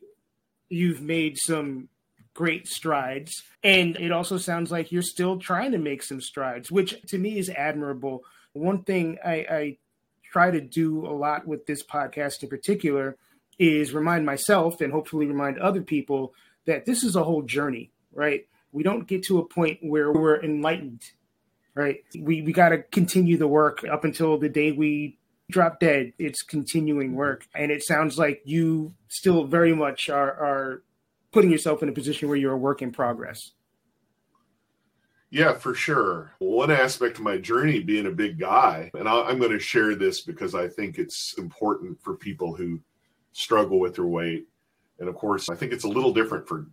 [0.69, 1.89] you've made some
[2.36, 7.01] great strides, and it also sounds like you're still trying to make some strides, which
[7.08, 8.23] to me is admirable.
[8.53, 9.77] One thing I, I
[10.32, 13.18] try to do a lot with this podcast in particular
[13.60, 16.34] is remind myself and hopefully remind other people
[16.66, 18.48] that this is a whole journey, right?
[18.72, 21.02] We don't get to a point where we're enlightened
[21.78, 22.04] right?
[22.20, 25.18] We we got to continue the work up until the day we
[25.50, 26.12] drop dead.
[26.18, 30.84] It's continuing work, and it sounds like you still very much are are
[31.32, 33.52] putting yourself in a position where you're a work in progress.
[35.30, 36.32] Yeah, for sure.
[36.40, 40.22] One aspect of my journey being a big guy, and I'm going to share this
[40.22, 42.80] because I think it's important for people who
[43.34, 44.48] struggle with their weight.
[45.00, 46.68] And of course, I think it's a little different for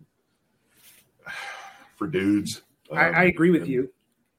[1.95, 2.61] for dudes.
[2.91, 3.89] Um, I, I, agree with you.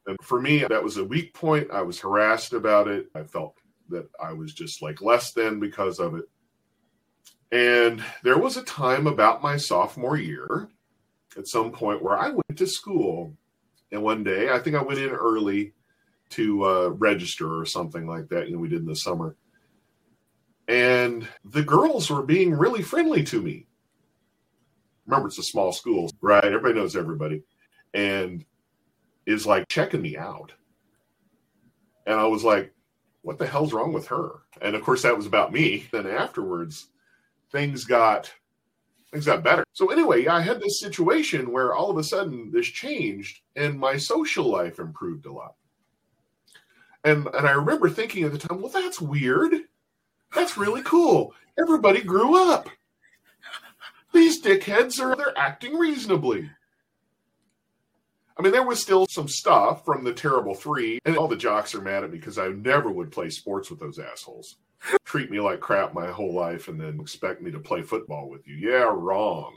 [0.06, 1.70] And for me, that was a weak point.
[1.70, 3.08] I was harassed about it.
[3.14, 3.56] I felt
[3.88, 6.24] that I was just like less than because of it.
[7.52, 10.68] And there was a time about my sophomore year
[11.36, 13.36] at some point where I went to school.
[13.92, 15.72] And one day, I think I went in early
[16.30, 18.48] to uh, register or something like that.
[18.48, 19.36] You know, we did in the summer.
[20.68, 23.66] And the girls were being really friendly to me.
[25.06, 26.44] Remember, it's a small school, right?
[26.44, 27.42] Everybody knows everybody.
[27.94, 28.44] And
[29.26, 30.52] is like checking me out.
[32.06, 32.72] And I was like,
[33.22, 34.42] what the hell's wrong with her?
[34.62, 35.86] And of course, that was about me.
[35.92, 36.88] Then afterwards,
[37.50, 38.32] things got
[39.12, 39.64] things got better.
[39.72, 43.96] So anyway, I had this situation where all of a sudden this changed and my
[43.96, 45.54] social life improved a lot.
[47.04, 49.54] And and I remember thinking at the time, well, that's weird.
[50.34, 51.34] That's really cool.
[51.58, 52.68] Everybody grew up.
[54.12, 56.50] These dickheads are they're acting reasonably.
[58.38, 61.74] I mean, there was still some stuff from the terrible three, and all the jocks
[61.74, 64.56] are mad at me because I never would play sports with those assholes.
[65.04, 68.46] Treat me like crap my whole life and then expect me to play football with
[68.46, 68.54] you.
[68.54, 69.54] Yeah, wrong.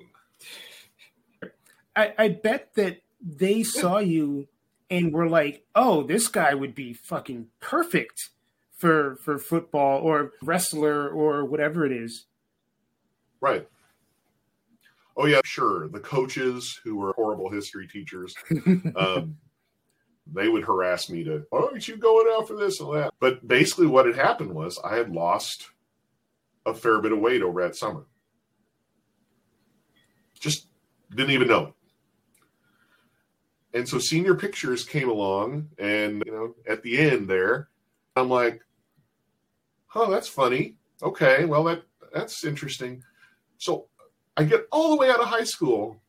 [1.95, 4.47] I, I bet that they saw you
[4.89, 8.29] and were like, "Oh, this guy would be fucking perfect
[8.75, 12.25] for for football or wrestler or whatever it is."
[13.41, 13.67] Right.
[15.17, 15.89] Oh yeah, sure.
[15.89, 18.33] The coaches who were horrible history teachers,
[18.95, 19.37] um,
[20.33, 23.47] they would harass me to, "Oh, aren't you going out for this and that?" But
[23.47, 25.69] basically, what had happened was I had lost
[26.65, 28.05] a fair bit of weight over that summer.
[30.39, 30.67] Just
[31.09, 31.73] didn't even know.
[33.73, 37.69] And so senior pictures came along, and you know, at the end there,
[38.15, 38.63] I'm like,
[39.93, 40.77] "Oh, that's funny.
[41.01, 43.03] Okay, well that that's interesting."
[43.57, 43.87] So
[44.37, 46.01] I get all the way out of high school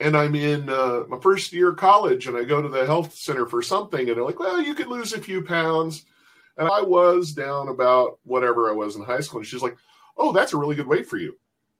[0.00, 3.14] and I'm in uh, my first year of college and I go to the health
[3.14, 6.04] center for something and they're like, well, you could lose a few pounds.
[6.56, 9.40] And I was down about whatever I was in high school.
[9.40, 9.76] And she's like,
[10.16, 11.36] oh, that's a really good weight for you.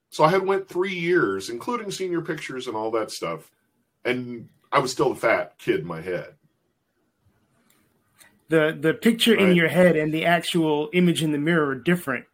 [0.09, 3.51] So I had went three years, including senior pictures and all that stuff.
[4.05, 6.33] And I was still the fat kid in my head.
[8.49, 9.49] The the picture right.
[9.49, 12.25] in your head and the actual image in the mirror are different.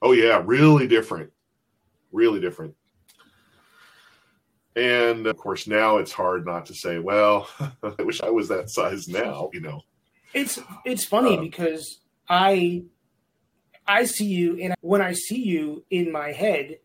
[0.00, 1.32] Oh yeah, really different.
[2.12, 2.76] Really different.
[4.76, 7.48] And of course, now it's hard not to say, well,
[7.82, 9.82] I wish I was that size now, you know.
[10.32, 12.84] It's it's funny um, because I
[13.86, 16.78] I see you and when I see you in my head,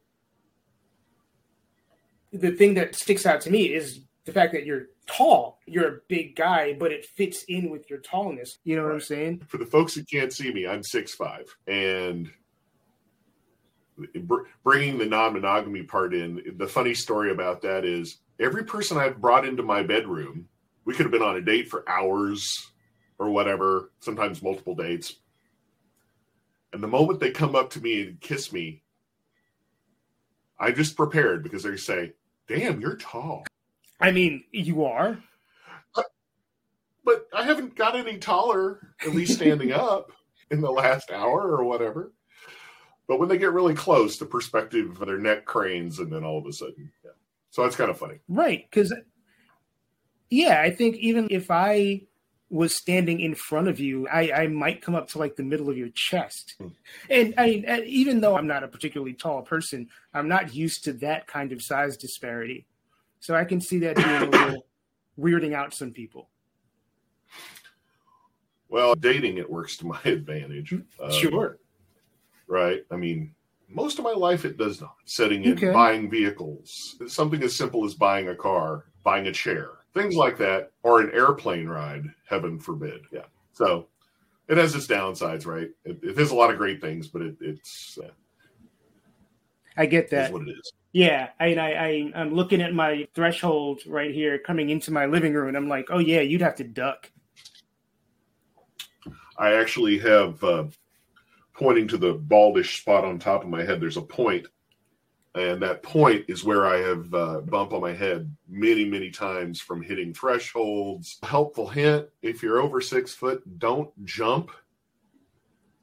[2.32, 5.60] the thing that sticks out to me is the fact that you're tall.
[5.66, 8.60] You're a big guy, but it fits in with your tallness.
[8.64, 9.42] You know what I'm saying?
[9.48, 12.30] For the folks who can't see me, I'm six five, and
[14.64, 19.46] bringing the non-monogamy part in the funny story about that is every person i've brought
[19.46, 20.48] into my bedroom
[20.86, 22.72] we could have been on a date for hours
[23.20, 25.18] or whatever sometimes multiple dates.
[26.74, 28.82] And the moment they come up to me and kiss me
[30.60, 32.14] i just prepared because they say
[32.48, 33.46] damn you're tall.
[34.00, 35.20] I mean you are.
[37.06, 40.12] But i haven't got any taller at least standing up
[40.50, 42.14] in the last hour or whatever
[43.10, 46.38] but when they get really close, the perspective, of their neck cranes, and then all
[46.38, 47.12] of a sudden, yeah.
[47.50, 48.68] So that's kind of funny, right?
[48.70, 48.94] Because,
[50.30, 52.04] yeah, I think even if I
[52.52, 55.72] was standing in front of you, I, I might come up to like the middle
[55.72, 56.54] of your chest.
[56.60, 56.68] Hmm.
[57.10, 60.94] And I mean, even though I'm not a particularly tall person, I'm not used to
[60.94, 62.68] that kind of size disparity.
[63.22, 64.66] So I can see that being a little
[65.20, 66.30] weirding out some people.
[68.68, 70.76] Well, dating it works to my advantage.
[71.12, 71.58] Sure.
[72.50, 72.84] Right?
[72.92, 73.34] I mean,
[73.70, 74.96] most of my life it does not.
[75.06, 75.72] Setting in okay.
[75.72, 80.72] buying vehicles, something as simple as buying a car, buying a chair, things like that,
[80.84, 83.02] or an airplane ride, heaven forbid.
[83.12, 83.26] Yeah.
[83.54, 83.88] So
[84.48, 85.70] it has its downsides, right?
[85.86, 88.00] It, it has a lot of great things, but it, it's.
[88.04, 88.10] Uh,
[89.78, 90.34] I get that.
[90.34, 90.74] what it is.
[90.92, 95.34] Yeah, I, I, I, I'm looking at my threshold right here coming into my living
[95.34, 97.12] room, and I'm like, oh yeah, you'd have to duck.
[99.38, 100.66] I actually have uh,
[101.60, 104.48] pointing to the baldish spot on top of my head, there's a point,
[105.36, 109.60] and that point is where I have uh, bump on my head many, many times
[109.60, 111.20] from hitting thresholds.
[111.22, 114.52] Helpful hint: if you're over six foot, don't jump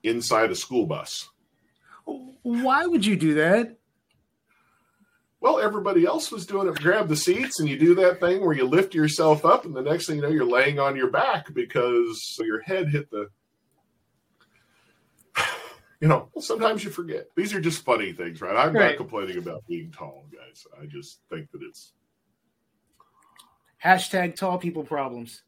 [0.02, 1.28] inside a school bus.
[2.42, 3.76] Why would you do that?
[5.40, 6.76] Well, everybody else was doing it.
[6.76, 9.82] Grab the seats, and you do that thing where you lift yourself up, and the
[9.82, 13.28] next thing you know, you're laying on your back because your head hit the
[16.06, 17.26] you know, sometimes you forget.
[17.34, 18.54] These are just funny things, right?
[18.54, 18.90] I'm right.
[18.90, 20.64] not complaining about being tall, guys.
[20.80, 21.94] I just think that it's
[23.84, 25.42] hashtag tall people problems.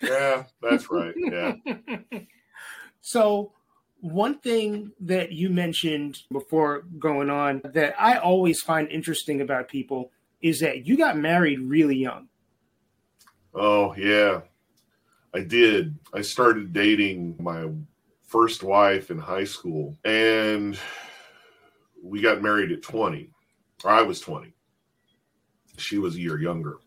[0.00, 1.12] Yeah, that's right.
[1.14, 1.56] Yeah.
[3.02, 3.52] so,
[4.00, 10.10] one thing that you mentioned before going on that I always find interesting about people
[10.40, 12.28] is that you got married really young.
[13.54, 14.40] Oh, yeah.
[15.34, 15.98] I did.
[16.14, 17.68] I started dating my
[18.32, 20.78] first wife in high school, and
[22.02, 23.30] we got married at 20,
[23.84, 24.54] or I was 20.
[25.76, 26.78] She was a year younger.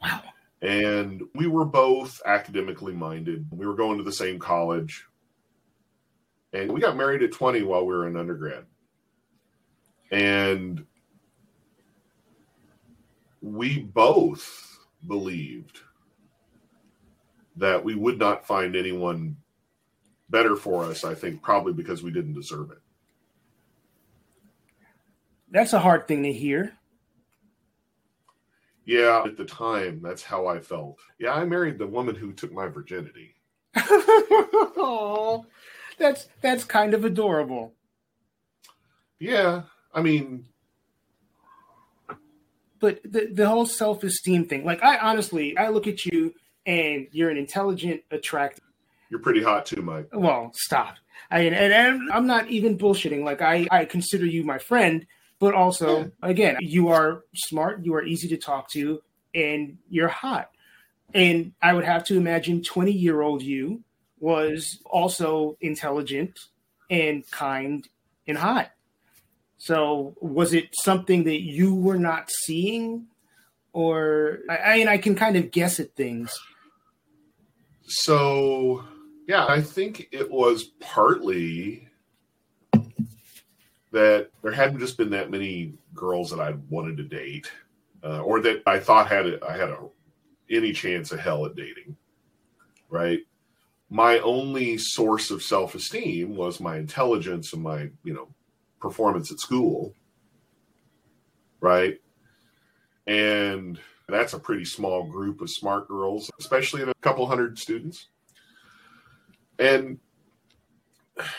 [0.00, 0.22] Wow.
[0.62, 3.44] And we were both academically minded.
[3.50, 5.04] We were going to the same college.
[6.52, 8.64] And we got married at 20 while we were in undergrad.
[10.12, 10.86] And
[13.42, 15.80] we both believed
[17.56, 19.36] that we would not find anyone
[20.30, 22.78] better for us, I think, probably because we didn't deserve it.
[25.50, 26.72] That's a hard thing to hear.
[28.84, 30.98] Yeah, at the time, that's how I felt.
[31.18, 33.34] Yeah, I married the woman who took my virginity.
[33.76, 35.44] oh,
[35.98, 37.74] that's that's kind of adorable.
[39.18, 39.62] Yeah,
[39.92, 40.46] I mean,
[42.80, 47.08] but the the whole self esteem thing, like I honestly, I look at you and
[47.12, 48.64] you're an intelligent, attractive.
[49.10, 50.08] You're pretty hot too, Mike.
[50.12, 50.96] Well, stop.
[51.30, 53.24] I and, and I'm not even bullshitting.
[53.24, 55.06] Like I, I consider you my friend,
[55.38, 56.06] but also, yeah.
[56.22, 59.02] again, you are smart, you are easy to talk to,
[59.34, 60.50] and you're hot.
[61.14, 63.82] And I would have to imagine 20 year old you
[64.20, 66.38] was also intelligent
[66.90, 67.88] and kind
[68.26, 68.70] and hot.
[69.58, 73.06] So was it something that you were not seeing?
[73.72, 76.32] Or I, I mean, I can kind of guess at things.
[77.86, 78.84] So,
[79.28, 81.86] yeah, I think it was partly
[83.92, 87.52] that there hadn't just been that many girls that I wanted to date,
[88.02, 89.86] uh, or that I thought had a, I had a
[90.50, 91.94] any chance of hell at dating.
[92.88, 93.20] Right.
[93.90, 98.28] My only source of self esteem was my intelligence and my you know
[98.80, 99.92] performance at school.
[101.60, 102.00] Right.
[103.06, 108.08] And that's a pretty small group of smart girls, especially in a couple hundred students.
[109.58, 109.98] And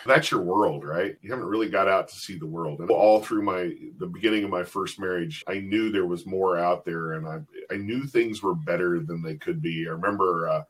[0.06, 1.16] that's your world, right?
[1.22, 2.82] You haven't really got out to see the world.
[2.82, 6.58] And all through my the beginning of my first marriage, I knew there was more
[6.58, 7.40] out there, and I
[7.74, 9.86] I knew things were better than they could be.
[9.88, 10.64] I remember uh,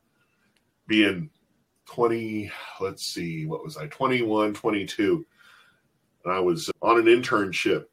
[0.86, 1.30] being
[1.86, 5.26] 20, let's see, what was I, 21, 22,
[6.24, 7.86] and I was on an internship.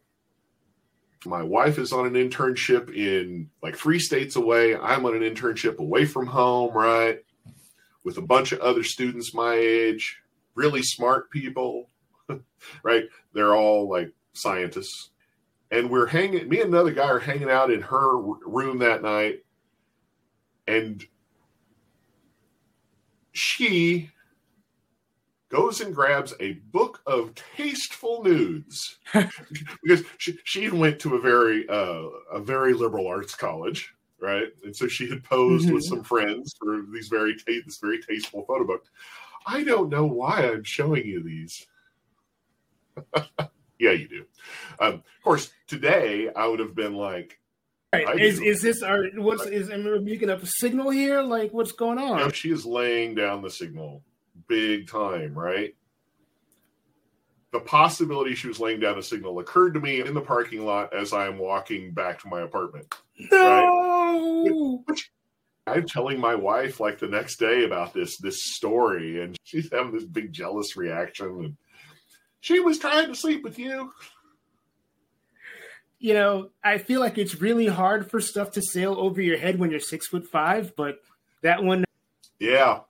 [1.25, 4.75] My wife is on an internship in like three states away.
[4.75, 7.19] I'm on an internship away from home, right?
[8.07, 10.21] With a bunch of other students my age
[10.55, 11.89] really smart people,
[12.83, 13.03] right?
[13.33, 15.09] They're all like scientists.
[15.71, 19.43] And we're hanging, me and another guy are hanging out in her room that night.
[20.69, 21.05] And
[23.33, 24.09] she
[25.49, 28.99] goes and grabs a book of tasteful nudes
[29.83, 34.75] because she, she went to a very uh, a very liberal arts college right and
[34.75, 35.75] so she had posed mm-hmm.
[35.75, 38.85] with some friends for these very this very tasteful photo book
[39.47, 41.65] I don't know why I'm showing you these.
[43.79, 44.25] yeah, you do.
[44.79, 47.39] Um, of course, today I would have been like,
[47.93, 48.19] Right.
[48.19, 51.21] Is is this our what's is am I making up a signal here?
[51.21, 52.33] Like what's going on?
[52.33, 54.03] She is laying down the signal
[54.49, 55.73] big time, right?
[57.53, 60.93] The possibility she was laying down a signal occurred to me in the parking lot
[60.93, 62.93] as I am walking back to my apartment.
[63.31, 63.37] No.
[63.37, 63.86] Right?
[65.67, 69.91] I'm telling my wife like the next day about this this story, and she's having
[69.91, 71.27] this big jealous reaction.
[71.27, 71.57] And
[72.39, 73.91] she was trying to sleep with you.
[75.99, 79.59] You know, I feel like it's really hard for stuff to sail over your head
[79.59, 80.99] when you're six foot five, but
[81.41, 81.83] that one,
[82.39, 82.81] yeah,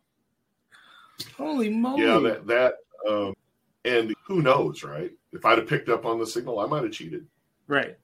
[1.36, 2.74] holy moly, yeah, that that,
[3.10, 3.34] um,
[3.86, 5.12] and who knows, right?
[5.32, 7.26] If I'd have picked up on the signal, I might have cheated.
[7.68, 7.98] Right.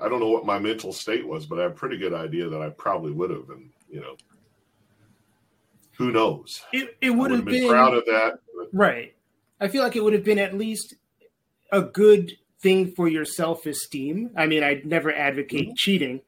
[0.00, 2.48] I don't know what my mental state was, but I have a pretty good idea
[2.48, 4.16] that I probably would have, and you know,
[5.98, 6.62] who knows?
[6.72, 8.38] It, it would have been, been proud of that.
[8.72, 9.14] Right.
[9.60, 10.94] I feel like it would have been at least
[11.70, 14.30] a good thing for your self esteem.
[14.36, 15.76] I mean, I'd never advocate mm-hmm.
[15.76, 16.20] cheating,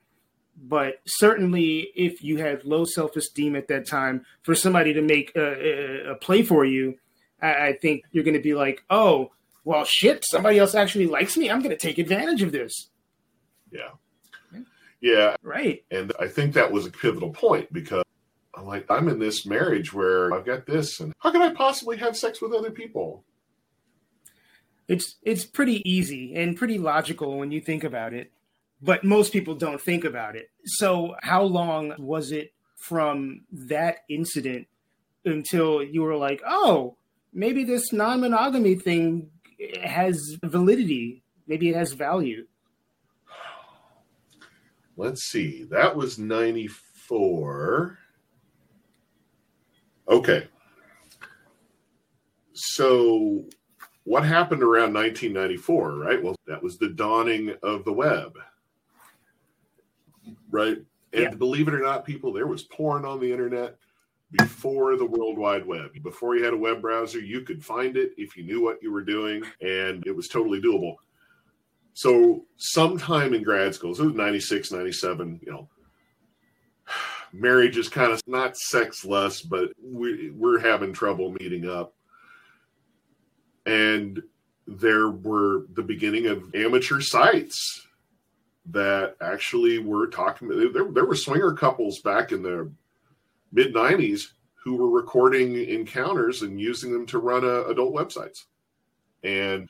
[0.57, 5.33] but certainly if you had low self esteem at that time, for somebody to make
[5.35, 6.99] a, a play for you,
[7.41, 9.33] I, I think you're going to be like, oh,
[9.65, 11.51] well, shit, somebody else actually likes me.
[11.51, 12.91] I'm going to take advantage of this.
[13.75, 14.63] Yeah.
[15.01, 15.37] Yeah.
[15.43, 15.85] Right.
[15.91, 18.05] And I think that was a pivotal point because
[18.55, 21.97] I'm like, I'm in this marriage where I've got this, and how can I possibly
[21.99, 23.25] have sex with other people?
[24.87, 28.33] It's it's pretty easy and pretty logical when you think about it,
[28.81, 30.51] but most people don't think about it.
[30.65, 34.69] So, how long was it from that incident
[35.25, 36.97] until you were like, oh,
[37.33, 39.31] maybe this non-monogamy thing
[39.83, 42.47] has validity, maybe it has value?
[44.97, 47.99] Let's see, that was 94.
[50.09, 50.49] Okay.
[52.53, 53.45] So,
[54.05, 56.23] what happened around 1994, right?
[56.23, 58.37] Well, that was the dawning of the web,
[60.51, 60.79] right?
[61.13, 61.31] And yeah.
[61.31, 63.77] believe it or not, people, there was porn on the internet
[64.33, 65.91] before the World Wide Web.
[66.03, 68.93] Before you had a web browser, you could find it if you knew what you
[68.93, 70.97] were doing, and it was totally doable.
[71.95, 75.69] So sometime in grad school, so it was 96, 97, you know,
[77.33, 81.95] marriage is kind of not sexless, but we, we're having trouble meeting up.
[83.65, 84.23] And
[84.67, 87.87] there were the beginning of amateur sites
[88.71, 90.49] that actually were talking.
[90.49, 92.71] There, there were swinger couples back in the
[93.53, 94.33] mid 90s
[94.65, 98.45] who were recording encounters and using them to run uh, adult websites.
[99.23, 99.69] And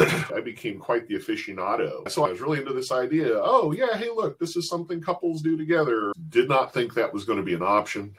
[0.00, 2.08] I became quite the aficionado.
[2.10, 3.32] So I was really into this idea.
[3.34, 6.12] Oh, yeah, hey, look, this is something couples do together.
[6.28, 8.14] Did not think that was going to be an option,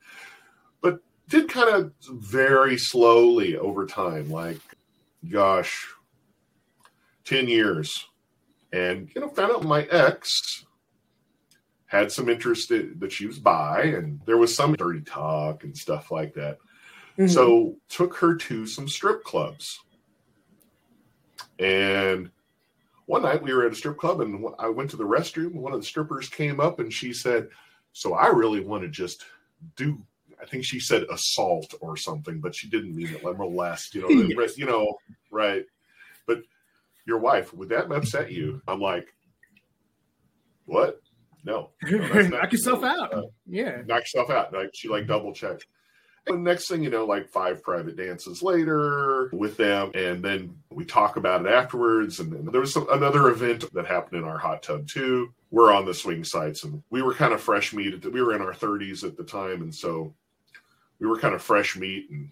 [0.80, 4.60] but did kind of very slowly over time, like,
[5.28, 5.88] gosh,
[7.24, 8.06] 10 years.
[8.72, 10.64] And, you know, found out my ex
[11.86, 16.12] had some interest that she was bi, and there was some dirty talk and stuff
[16.12, 16.58] like that.
[17.18, 17.26] Mm-hmm.
[17.26, 19.80] So took her to some strip clubs
[21.60, 22.30] and
[23.06, 25.54] one night we were at a strip club and I went to the restroom.
[25.54, 27.48] One of the strippers came up and she said,
[27.92, 29.24] So I really want to just
[29.76, 30.00] do,
[30.40, 34.08] I think she said assault or something, but she didn't mean it, molest, you know,
[34.42, 34.56] yes.
[34.56, 34.96] you know,
[35.30, 35.64] right.
[36.26, 36.42] But
[37.04, 38.62] your wife, would that upset you?
[38.66, 39.12] I'm like,
[40.64, 41.00] What?
[41.44, 41.70] No.
[41.82, 41.98] no
[42.28, 43.12] knock yourself out.
[43.12, 43.82] Uh, yeah.
[43.86, 44.52] Knock yourself out.
[44.52, 45.66] Like she like double checked.
[46.30, 50.84] And next thing you know, like five private dances later with them, and then we
[50.84, 52.20] talk about it afterwards.
[52.20, 55.32] And, then there was some, another event that happened in our hot tub too.
[55.50, 58.04] We're on the swing sites, and we were kind of fresh meat.
[58.04, 60.14] We were in our 30s at the time, and so
[61.00, 62.30] we were kind of fresh meat, and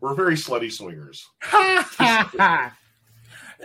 [0.00, 1.28] we're very slutty swingers.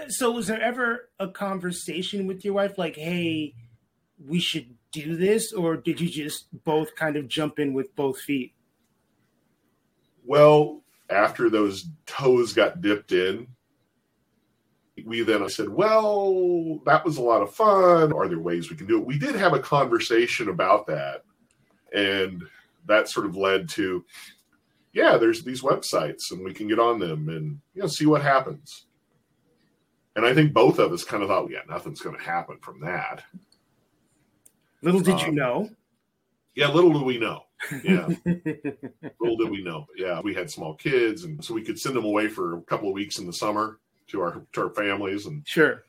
[0.09, 3.53] so, was there ever a conversation with your wife, like, "Hey,
[4.27, 8.19] we should do this," or did you just both kind of jump in with both
[8.19, 8.54] feet?
[10.25, 13.47] Well, after those toes got dipped in,
[15.05, 18.13] we then said, well, that was a lot of fun.
[18.13, 19.05] Are there ways we can do it?
[19.05, 21.23] We did have a conversation about that.
[21.93, 22.43] And
[22.87, 24.05] that sort of led to,
[24.93, 28.21] yeah, there's these websites and we can get on them and, you know, see what
[28.21, 28.85] happens.
[30.15, 32.79] And I think both of us kind of thought, yeah, nothing's going to happen from
[32.81, 33.23] that.
[34.81, 35.69] Little did um, you know.
[36.53, 37.44] Yeah, little do we know.
[37.83, 38.07] Yeah.
[38.25, 39.87] Little did we know.
[39.95, 42.87] Yeah, we had small kids, and so we could send them away for a couple
[42.89, 45.25] of weeks in the summer to our to our families.
[45.25, 45.83] And sure.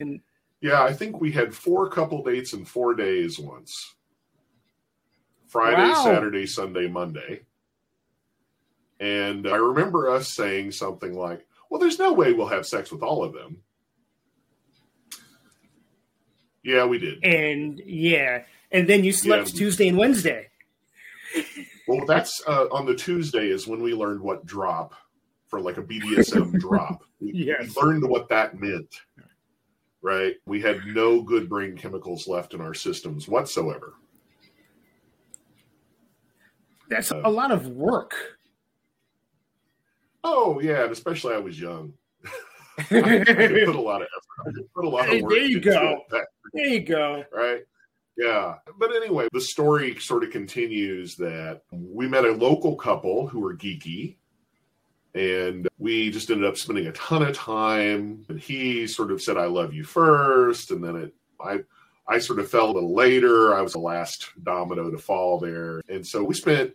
[0.00, 0.20] And
[0.60, 3.94] yeah, I think we had four couple dates in four days once.
[5.48, 6.04] Friday, wow.
[6.04, 7.40] Saturday, Sunday, Monday.
[9.00, 13.02] And I remember us saying something like, well, there's no way we'll have sex with
[13.02, 13.62] all of them.
[16.62, 17.24] Yeah, we did.
[17.24, 18.42] And yeah.
[18.70, 19.58] And then you slept yeah.
[19.58, 20.48] Tuesday and Wednesday.
[21.86, 24.94] Well, that's uh, on the Tuesday is when we learned what drop
[25.46, 27.02] for like a BDSM drop.
[27.20, 27.74] We, yes.
[27.74, 28.94] we learned what that meant.
[30.02, 30.34] Right?
[30.46, 33.94] We had no good brain chemicals left in our systems whatsoever.
[36.88, 38.14] That's uh, a lot of work.
[40.24, 41.92] Oh yeah, and especially I was young.
[42.78, 44.54] I put a lot of effort.
[44.58, 45.32] I put a lot of work.
[45.32, 46.04] There you go.
[46.52, 47.24] There you go.
[47.32, 47.62] Right.
[48.18, 48.56] Yeah.
[48.78, 53.54] But anyway, the story sort of continues that we met a local couple who were
[53.54, 54.16] geeky
[55.14, 59.38] and we just ended up spending a ton of time and he sort of said
[59.38, 61.58] i love you first and then it i
[62.06, 63.54] i sort of fell a little later.
[63.54, 65.80] I was the last domino to fall there.
[65.88, 66.72] And so we spent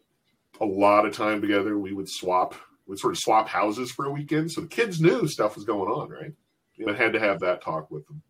[0.62, 1.78] a lot of time together.
[1.78, 2.54] We would swap
[2.86, 5.66] we would sort of swap houses for a weekend so the kids knew stuff was
[5.66, 6.34] going on right?
[6.76, 8.22] You know, had to have that talk with them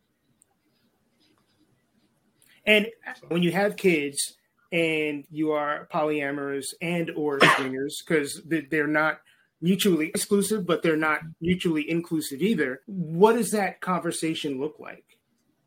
[2.65, 2.87] and
[3.27, 4.35] when you have kids
[4.71, 9.19] and you are polyamorous and or swingers, because they're not
[9.61, 12.81] mutually exclusive, but they're not mutually inclusive either.
[12.85, 15.05] What does that conversation look like?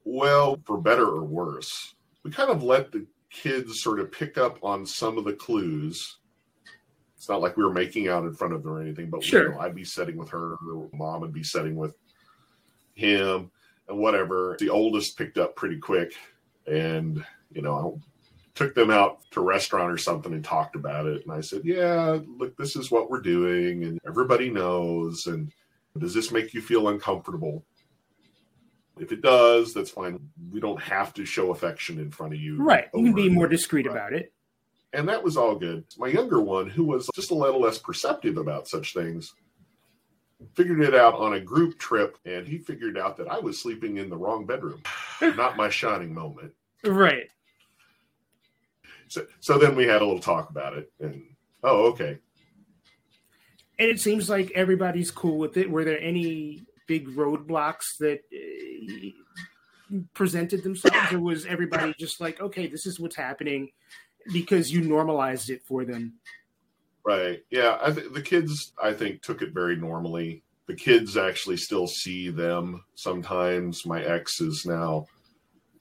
[0.04, 4.58] Well, for better or worse, we kind of let the kids sort of pick up
[4.62, 6.18] on some of the clues.
[7.16, 9.44] It's not like we were making out in front of them or anything, but sure.
[9.44, 11.94] you know, I'd be sitting with her, or mom would be sitting with
[12.94, 13.50] him,
[13.88, 14.56] and whatever.
[14.58, 16.12] The oldest picked up pretty quick
[16.66, 18.10] and you know I
[18.54, 21.22] took them out to a restaurant or something and talked about it.
[21.22, 25.26] And i said yeah look this is what we're doing and everybody knows.
[25.26, 25.52] And
[25.98, 27.64] does this make you feel uncomfortable?
[28.98, 30.18] If it does that's fine.
[30.50, 32.88] We don't have to show affection in front of you right.
[32.94, 34.32] You can be more discreet about it.
[34.92, 35.84] And that was all good.
[35.98, 39.34] My younger one who was just a little less perceptive about such things
[40.54, 43.96] figured it out on a group trip and he figured out that I was sleeping
[43.96, 44.82] in the wrong bedroom.
[45.20, 46.52] Not my shining moment.
[46.84, 47.28] Right.
[49.08, 51.22] So so then we had a little talk about it and
[51.62, 52.18] oh okay.
[53.78, 55.70] And it seems like everybody's cool with it.
[55.70, 62.66] Were there any big roadblocks that uh, presented themselves, or was everybody just like, okay,
[62.66, 63.70] this is what's happening
[64.32, 66.14] because you normalized it for them?
[67.06, 67.40] Right.
[67.50, 67.78] Yeah.
[67.80, 70.42] I th- the kids, I think, took it very normally.
[70.66, 73.86] The kids actually still see them sometimes.
[73.86, 75.06] My ex is now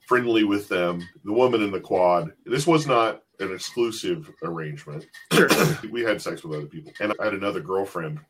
[0.06, 1.06] friendly with them.
[1.24, 2.32] The woman in the quad.
[2.44, 5.06] This was not an exclusive arrangement.
[5.90, 6.92] we had sex with other people.
[7.00, 8.20] And I had another girlfriend,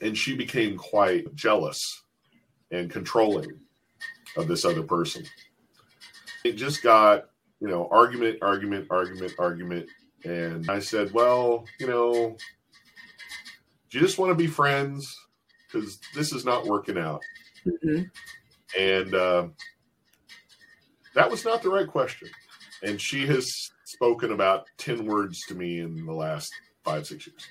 [0.00, 2.02] and she became quite jealous
[2.70, 3.60] and controlling
[4.36, 5.24] of this other person.
[6.44, 7.26] It just got,
[7.60, 9.88] you know, argument, argument, argument, argument.
[10.24, 12.36] And I said, well, you know,
[13.90, 15.16] do you just want to be friends?
[15.66, 17.22] Because this is not working out.
[17.66, 18.02] Mm-hmm.
[18.78, 19.48] And uh,
[21.14, 22.28] that was not the right question.
[22.82, 26.52] And she has spoken about 10 words to me in the last
[26.84, 27.48] five, six years.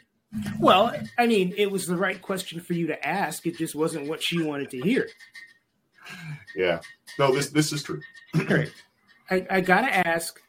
[0.60, 3.46] Well, I mean, it was the right question for you to ask.
[3.46, 5.10] It just wasn't what she wanted to hear.
[6.56, 6.80] Yeah.
[7.20, 8.02] No, this this is true.
[8.50, 8.72] Right.
[9.30, 10.40] I, I gotta ask,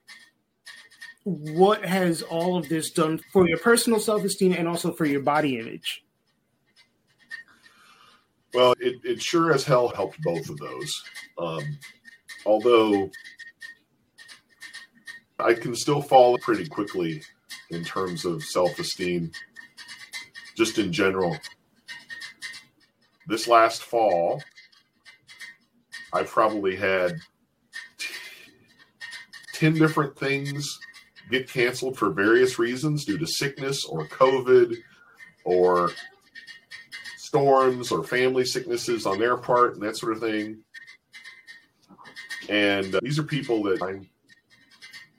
[1.25, 5.21] what has all of this done for your personal self esteem and also for your
[5.21, 6.05] body image?
[8.55, 11.05] Well, it, it sure as hell helped both of those.
[11.39, 11.79] Um,
[12.45, 13.11] although
[15.39, 17.23] I can still fall pretty quickly
[17.71, 19.31] in terms of self esteem,
[20.57, 21.37] just in general.
[23.29, 24.43] This last fall,
[26.13, 27.13] I probably had
[29.55, 30.81] 10 different things
[31.33, 34.77] get canceled for various reasons due to sickness or COVID
[35.45, 35.91] or
[37.17, 40.59] storms or family sicknesses on their part and that sort of thing.
[42.49, 44.09] And uh, these are people that I'm,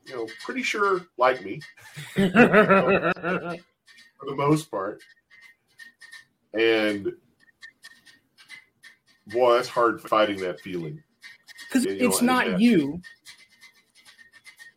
[0.05, 1.61] you know, pretty sure like me
[2.13, 3.59] for the
[4.35, 5.01] most part.
[6.53, 7.11] And
[9.27, 11.01] boy, that's hard fighting that feeling.
[11.67, 13.01] Because it's know, not you.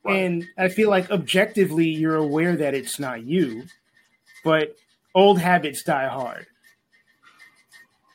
[0.06, 0.22] Right.
[0.22, 3.64] And I feel like objectively you're aware that it's not you,
[4.44, 4.76] but
[5.14, 6.46] old habits die hard.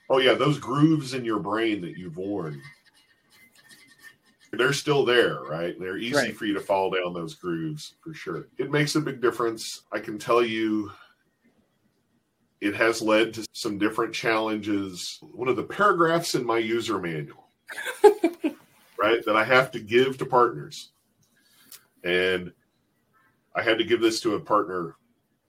[0.10, 2.62] Oh yeah, those grooves in your brain that you've worn
[4.52, 5.80] they're still there, right?
[5.80, 6.36] They're easy right.
[6.36, 8.48] for you to fall down those grooves for sure.
[8.58, 9.84] It makes a big difference.
[9.92, 10.92] I can tell you
[12.60, 15.20] it has led to some different challenges.
[15.22, 17.48] One of the paragraphs in my user manual,
[19.00, 20.90] right, that I have to give to partners.
[22.04, 22.52] And
[23.56, 24.96] I had to give this to a partner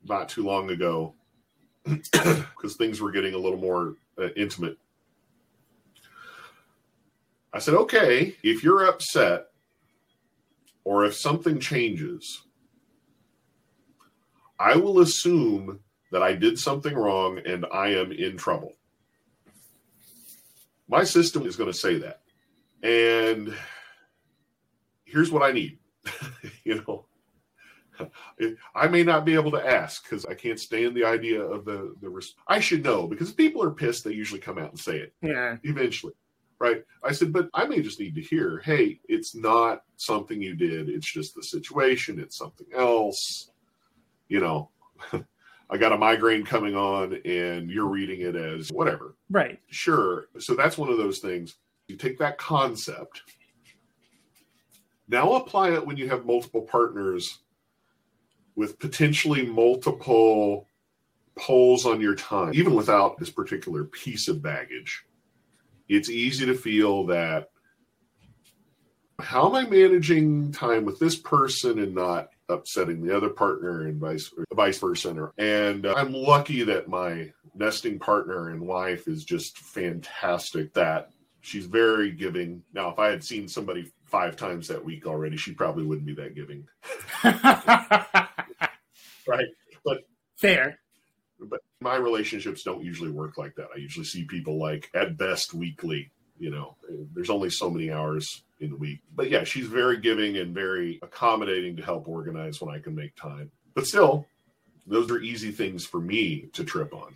[0.05, 1.14] not too long ago
[1.84, 4.78] because things were getting a little more uh, intimate
[7.55, 9.48] I said, okay, if you're upset
[10.84, 12.42] or if something changes,
[14.59, 15.80] I will assume
[16.12, 18.72] that I did something wrong and I am in trouble.
[20.88, 22.22] My system is going to say that.
[22.82, 23.55] And
[25.05, 25.78] here's what I need.
[26.64, 27.07] you know,
[28.74, 31.94] I may not be able to ask because I can't stand the idea of the
[32.00, 32.09] the.
[32.09, 34.05] Res- I should know because people are pissed.
[34.05, 35.14] They usually come out and say it.
[35.22, 35.57] Yeah.
[35.62, 36.14] Eventually,
[36.59, 36.84] right?
[37.03, 40.88] I said, but I may just need to hear, hey, it's not something you did.
[40.88, 42.18] It's just the situation.
[42.18, 43.50] It's something else.
[44.28, 44.70] You know,
[45.70, 49.16] I got a migraine coming on and you're reading it as whatever.
[49.30, 49.59] Right.
[49.68, 50.26] Sure.
[50.38, 51.57] So that's one of those things.
[51.88, 53.22] You take that concept,
[55.09, 57.38] now apply it when you have multiple partners
[58.55, 60.66] with potentially multiple
[61.36, 65.05] poles on your time, even without this particular piece of baggage
[65.88, 67.50] it's easy to feel that
[69.18, 74.00] how am I managing time with this person and not upsetting the other partner and
[74.00, 75.30] vice vice versa.
[75.38, 80.72] And uh, I'm lucky that my nesting partner and wife is just fantastic.
[80.74, 82.62] That she's very giving.
[82.72, 86.14] Now, if I had seen somebody five times that week already, she probably wouldn't be
[86.14, 86.68] that giving.
[89.26, 89.48] right,
[89.84, 90.02] but
[90.36, 90.78] fair
[91.48, 93.68] but my relationships don't usually work like that.
[93.74, 96.10] I usually see people like at best weekly.
[96.38, 96.76] You know,
[97.14, 99.00] there's only so many hours in the week.
[99.14, 103.14] But yeah, she's very giving and very accommodating to help organize when I can make
[103.14, 103.50] time.
[103.74, 104.26] But still,
[104.86, 107.14] those are easy things for me to trip on.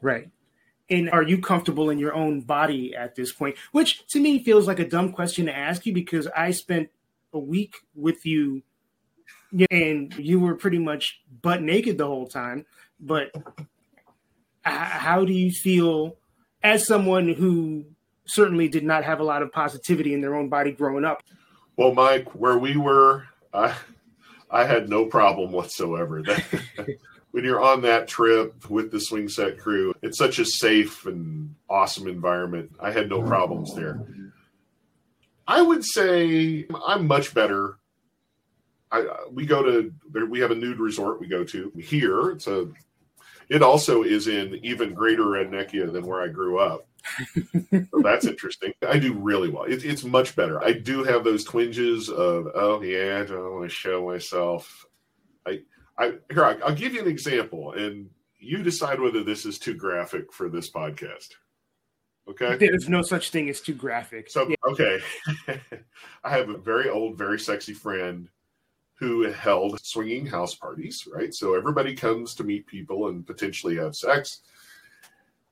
[0.00, 0.28] Right.
[0.90, 3.56] And are you comfortable in your own body at this point?
[3.72, 6.88] Which to me feels like a dumb question to ask you because I spent
[7.32, 8.62] a week with you
[9.70, 12.66] and you were pretty much butt naked the whole time.
[13.00, 13.32] But
[14.62, 16.16] how do you feel
[16.62, 17.84] as someone who
[18.26, 21.22] certainly did not have a lot of positivity in their own body growing up?
[21.76, 23.74] Well, Mike, where we were, I,
[24.50, 26.22] I had no problem whatsoever.
[27.30, 31.54] when you're on that trip with the swing set crew, it's such a safe and
[31.68, 32.72] awesome environment.
[32.80, 33.28] I had no mm-hmm.
[33.28, 34.00] problems there.
[35.46, 37.78] I would say I'm much better.
[38.90, 39.92] I, uh, we go to
[40.28, 42.30] we have a nude resort we go to here.
[42.30, 42.68] It's a
[43.48, 46.86] it also is in even greater Redneckia than where I grew up.
[47.70, 48.74] so that's interesting.
[48.86, 49.64] I do really well.
[49.64, 50.62] It, it's much better.
[50.62, 54.86] I do have those twinges of oh yeah, I don't want to show myself.
[55.98, 59.74] I here I, I'll give you an example, and you decide whether this is too
[59.74, 61.34] graphic for this podcast.
[62.28, 62.56] Okay.
[62.56, 64.28] There's no such thing as too graphic.
[64.28, 64.56] So, yeah.
[64.66, 65.00] okay.
[66.24, 68.28] I have a very old, very sexy friend
[68.98, 71.32] who held swinging house parties, right?
[71.32, 74.42] So everybody comes to meet people and potentially have sex.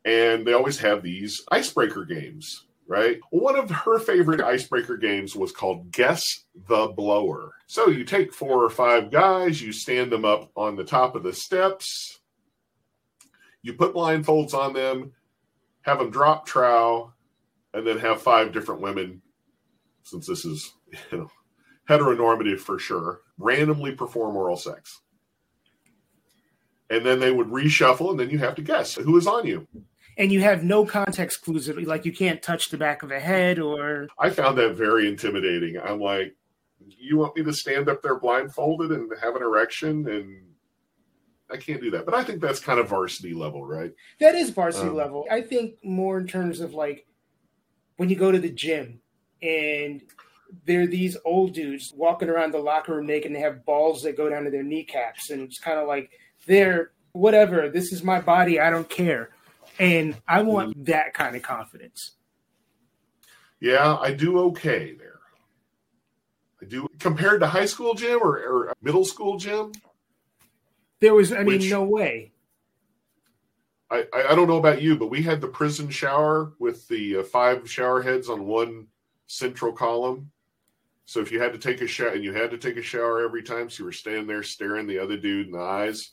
[0.04, 3.18] And they always have these icebreaker games, right?
[3.30, 7.52] One of her favorite icebreaker games was called Guess the Blower.
[7.66, 11.22] So you take four or five guys, you stand them up on the top of
[11.22, 12.20] the steps,
[13.62, 15.12] you put blindfolds on them,
[15.82, 17.12] have them drop trow,
[17.74, 19.22] and then have five different women,
[20.04, 20.72] since this is
[21.10, 21.30] you know
[21.88, 25.00] heteronormative for sure, randomly perform oral sex.
[26.88, 29.66] And then they would reshuffle, and then you have to guess who is on you.
[30.18, 33.58] And you have no context clues, like you can't touch the back of a head
[33.58, 34.08] or.
[34.18, 35.78] I found that very intimidating.
[35.78, 36.34] I'm like,
[36.86, 40.42] you want me to stand up there blindfolded and have an erection and
[41.50, 42.04] I can't do that.
[42.04, 43.92] But I think that's kind of varsity level, right?
[44.20, 45.26] That is varsity um, level.
[45.30, 47.06] I think more in terms of like
[47.96, 49.00] when you go to the gym
[49.42, 50.02] and
[50.64, 54.16] they're these old dudes walking around the locker room naked and they have balls that
[54.16, 56.10] go down to their kneecaps and it's kind of like
[56.46, 59.30] they're whatever this is my body i don't care
[59.78, 60.84] and i want mm-hmm.
[60.84, 62.12] that kind of confidence
[63.60, 65.20] yeah i do okay there
[66.62, 69.72] i do compared to high school gym or, or middle school gym
[71.00, 72.32] there was, I mean, no way.
[73.90, 77.22] I, I don't know about you, but we had the prison shower with the uh,
[77.22, 78.88] five shower heads on one
[79.26, 80.30] central column.
[81.04, 83.24] So if you had to take a shower, and you had to take a shower
[83.24, 86.12] every time, so you were standing there staring the other dude in the eyes.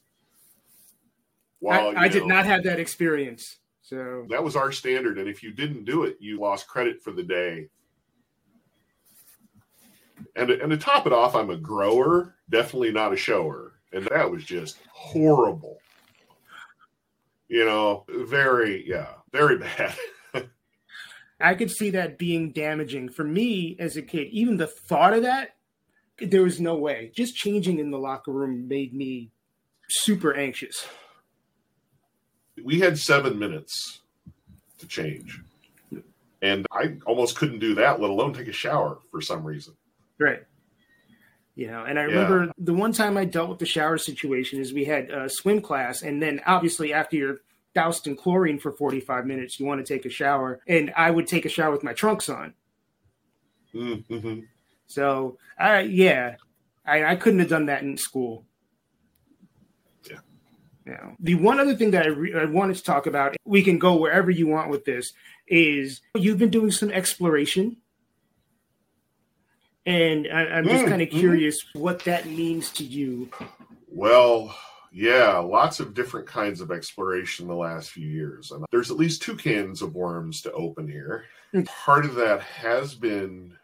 [1.64, 3.58] While, I, I did not have that experience.
[3.82, 7.12] So that was our standard, and if you didn't do it, you lost credit for
[7.12, 7.70] the day.
[10.36, 14.30] And and to top it off, I'm a grower, definitely not a shower and that
[14.30, 15.78] was just horrible.
[17.48, 19.96] You know, very yeah, very bad.
[21.40, 24.28] I could see that being damaging for me as a kid.
[24.32, 25.56] Even the thought of that,
[26.20, 27.12] there was no way.
[27.14, 29.30] Just changing in the locker room made me
[29.90, 30.88] super anxious.
[32.62, 34.02] We had seven minutes
[34.80, 35.42] to change.
[36.42, 39.76] And I almost couldn't do that, let alone take a shower for some reason.
[40.20, 40.44] Right.
[41.56, 42.52] You know, and I remember yeah.
[42.58, 46.02] the one time I dealt with the shower situation is we had a swim class,
[46.02, 47.38] and then obviously after you're
[47.76, 51.28] doused in chlorine for 45 minutes, you want to take a shower, and I would
[51.28, 52.54] take a shower with my trunks on.
[53.74, 54.40] Mm-hmm.
[54.88, 56.36] So, I yeah,
[56.86, 58.46] I, I couldn't have done that in school.
[60.86, 60.94] Yeah.
[60.94, 61.12] Yeah.
[61.20, 63.96] The one other thing that I, re- I wanted to talk about, we can go
[63.96, 65.14] wherever you want with this,
[65.48, 67.78] is you've been doing some exploration
[69.86, 71.20] and I, am just mm, kind of mm-hmm.
[71.20, 71.80] curious mm.
[71.80, 73.30] what that means to you.
[73.88, 74.56] Well,
[74.92, 78.52] yeah, lots of different kinds of exploration the last few years.
[78.52, 81.26] And there's at least two cans of worms to open here.
[81.54, 81.66] Mm.
[81.66, 83.58] Part of that has been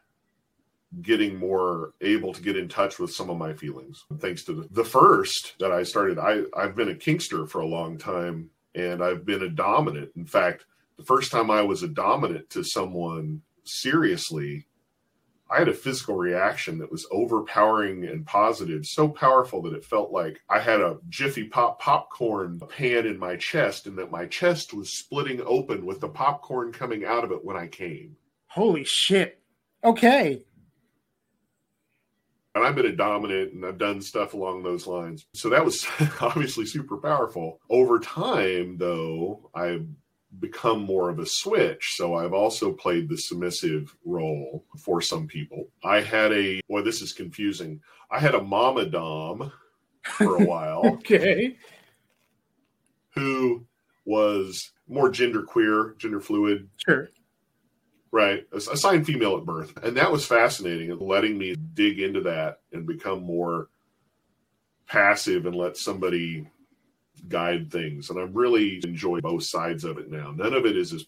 [1.01, 4.83] getting more able to get in touch with some of my feelings thanks to the,
[4.83, 9.25] first that i started i i've been a kinkster for a long time and i've
[9.25, 10.65] been a dominant in fact
[10.97, 14.65] the first time i was a dominant to someone seriously
[15.51, 20.11] I had a physical reaction that was overpowering and positive, so powerful that it felt
[20.11, 24.75] like I had a Jiffy Pop popcorn pan in my chest and that my chest
[24.75, 28.15] was splitting open with the popcorn coming out of it when I came.
[28.47, 29.41] Holy shit.
[29.83, 30.43] Okay.
[32.59, 35.25] And I've been a dominant and I've done stuff along those lines.
[35.33, 35.87] So that was
[36.21, 37.59] obviously super powerful.
[37.69, 39.87] Over time, though, I've
[40.39, 41.93] become more of a switch.
[41.95, 45.69] So I've also played the submissive role for some people.
[45.83, 47.81] I had a, boy, this is confusing.
[48.11, 49.51] I had a mama dom
[50.03, 50.81] for a while.
[50.85, 51.55] okay.
[53.15, 53.65] Who
[54.05, 56.67] was more gender queer, gender fluid.
[56.77, 57.09] Sure.
[58.11, 58.45] Right.
[58.51, 59.77] Assigned female at birth.
[59.83, 63.69] And that was fascinating letting me dig into that and become more
[64.87, 66.47] passive and let somebody
[67.27, 68.09] guide things.
[68.09, 70.31] And I really enjoy both sides of it now.
[70.35, 71.05] None of it is as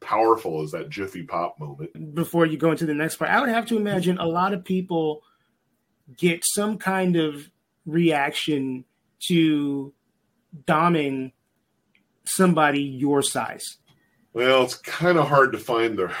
[0.00, 2.14] powerful as that Jiffy Pop moment.
[2.14, 4.64] Before you go into the next part, I would have to imagine a lot of
[4.64, 5.22] people
[6.16, 7.50] get some kind of
[7.84, 8.84] reaction
[9.28, 9.92] to
[10.66, 11.32] doming
[12.24, 13.78] somebody your size?
[14.32, 16.12] Well, it's kind of hard to find the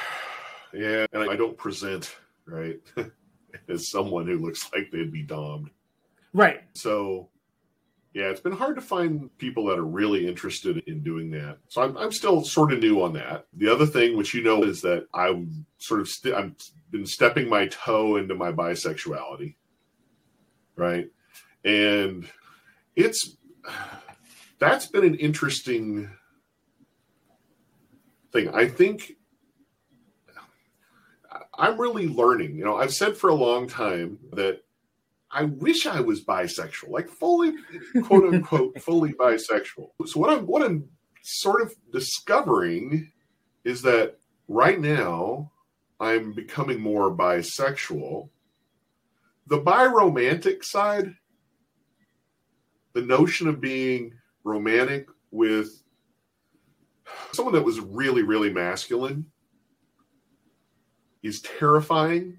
[0.72, 2.14] yeah, and I don't present
[2.46, 2.80] right
[3.68, 5.70] as someone who looks like they'd be domed.
[6.32, 6.62] Right.
[6.74, 7.28] So
[8.14, 11.58] yeah, it's been hard to find people that are really interested in doing that.
[11.68, 13.46] So I'm, I'm still sort of new on that.
[13.54, 16.54] The other thing, which you know, is that I'm sort of st- I've
[16.90, 19.54] been stepping my toe into my bisexuality,
[20.74, 21.08] right?
[21.64, 22.26] And
[22.96, 23.36] it's
[24.58, 26.10] that's been an interesting
[28.32, 28.48] thing.
[28.50, 29.16] I think
[31.58, 32.56] I'm really learning.
[32.56, 34.62] You know, I've said for a long time that
[35.30, 37.52] I wish I was bisexual, like fully,
[38.04, 39.90] quote unquote, fully bisexual.
[40.06, 40.88] So what I'm what I'm
[41.22, 43.10] sort of discovering
[43.64, 44.16] is that
[44.46, 45.50] right now
[46.00, 48.30] I'm becoming more bisexual.
[49.48, 51.14] The biromantic side,
[52.92, 54.14] the notion of being
[54.44, 55.82] romantic with
[57.32, 59.26] someone that was really, really masculine
[61.22, 62.38] is terrifying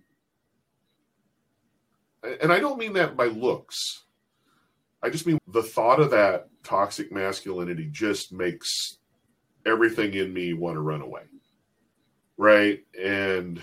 [2.41, 4.03] and I don't mean that by looks.
[5.01, 8.97] I just mean the thought of that toxic masculinity just makes
[9.65, 11.23] everything in me want to run away.
[12.37, 12.81] Right.
[13.01, 13.61] And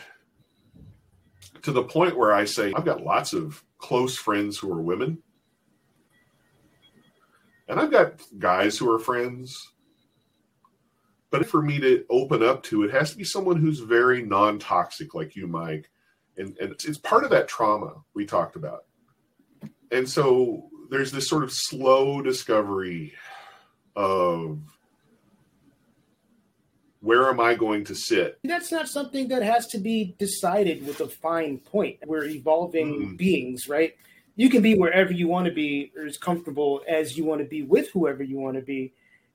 [1.62, 5.18] to the point where I say, I've got lots of close friends who are women.
[7.68, 9.72] And I've got guys who are friends.
[11.36, 14.58] But for me to open up to, it has to be someone who's very non
[14.58, 15.90] toxic, like you, Mike,
[16.38, 18.84] and, and it's part of that trauma we talked about.
[19.90, 23.12] And so there's this sort of slow discovery
[23.94, 24.60] of
[27.00, 28.38] where am I going to sit?
[28.42, 31.98] That's not something that has to be decided with a fine point.
[32.06, 33.16] We're evolving mm.
[33.18, 33.94] beings, right?
[34.36, 37.46] You can be wherever you want to be or as comfortable as you want to
[37.46, 38.94] be with whoever you want to be.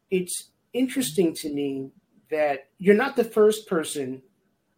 [0.09, 1.91] It's interesting to me
[2.29, 4.21] that you're not the first person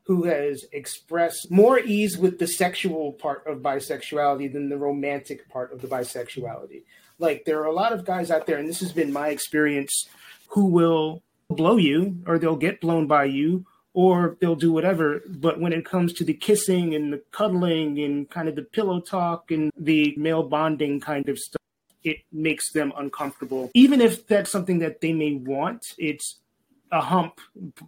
[0.05, 5.71] who has expressed more ease with the sexual part of bisexuality than the romantic part
[5.71, 6.83] of the bisexuality.
[7.19, 10.09] Like there are a lot of guys out there, and this has been my experience,
[10.49, 15.21] who will blow you or they'll get blown by you or they'll do whatever.
[15.27, 18.99] But when it comes to the kissing and the cuddling and kind of the pillow
[18.99, 21.61] talk and the male bonding kind of stuff,
[22.03, 23.71] it makes them uncomfortable.
[23.73, 26.39] Even if that's something that they may want, it's
[26.91, 27.39] a hump,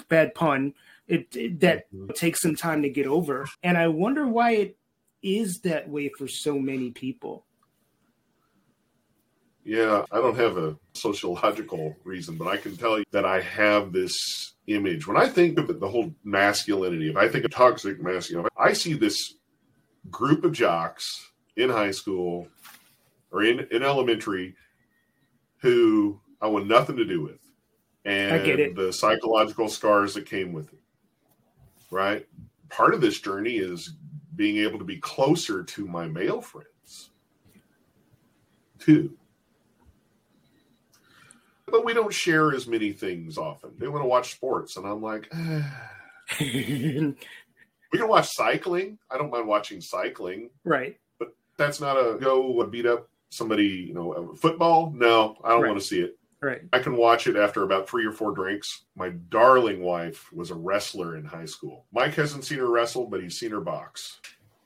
[0.07, 0.73] bad pun,
[1.07, 2.11] it, it that mm-hmm.
[2.13, 3.47] takes some time to get over.
[3.61, 4.77] And I wonder why it
[5.21, 7.45] is that way for so many people.
[9.63, 13.91] Yeah, I don't have a sociological reason, but I can tell you that I have
[13.91, 15.07] this image.
[15.07, 18.93] When I think of the whole masculinity, if I think of toxic masculinity, I see
[18.93, 19.35] this
[20.11, 22.47] group of jocks in high school
[23.35, 24.55] or in, in elementary
[25.57, 27.39] who I want nothing to do with.
[28.05, 30.79] And the psychological scars that came with it
[31.91, 32.27] right?
[32.69, 33.95] Part of this journey is
[34.35, 37.11] being able to be closer to my male friends,
[38.79, 39.17] too.
[41.67, 43.71] But we don't share as many things often.
[43.77, 45.31] They want to watch sports, and I'm like,
[46.39, 47.15] we
[47.93, 48.99] can watch cycling.
[49.09, 50.49] I don't mind watching cycling.
[50.63, 50.99] Right.
[51.17, 54.91] But that's not a go a beat up somebody, you know, football.
[54.95, 55.69] No, I don't right.
[55.69, 56.17] want to see it.
[56.41, 56.61] Right.
[56.73, 58.85] I can watch it after about three or four drinks.
[58.95, 61.85] My darling wife was a wrestler in high school.
[61.91, 64.19] Mike hasn't seen her wrestle, but he's seen her box.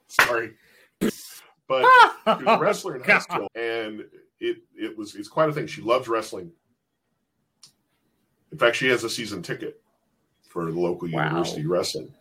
[0.07, 0.55] Sorry.
[0.99, 1.85] But
[2.39, 4.03] she was a wrestler in high school, and
[4.39, 5.67] it it was it's quite a thing.
[5.67, 6.51] She loves wrestling.
[8.51, 9.79] In fact, she has a season ticket
[10.49, 11.25] for the local wow.
[11.25, 12.13] university wrestling.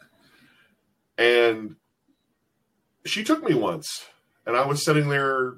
[1.16, 1.76] And
[3.06, 4.06] she took me once,
[4.46, 5.54] and I was sitting there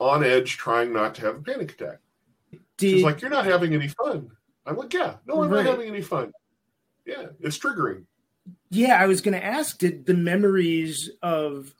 [0.00, 1.98] on edge, trying not to have a panic attack.
[2.76, 4.30] Did, She's like, "You're not having any fun."
[4.66, 5.64] I'm like, "Yeah, no, I'm right.
[5.64, 6.32] not having any fun."
[7.04, 8.04] Yeah, it's triggering.
[8.70, 11.74] Yeah, I was going to ask: Did the memories of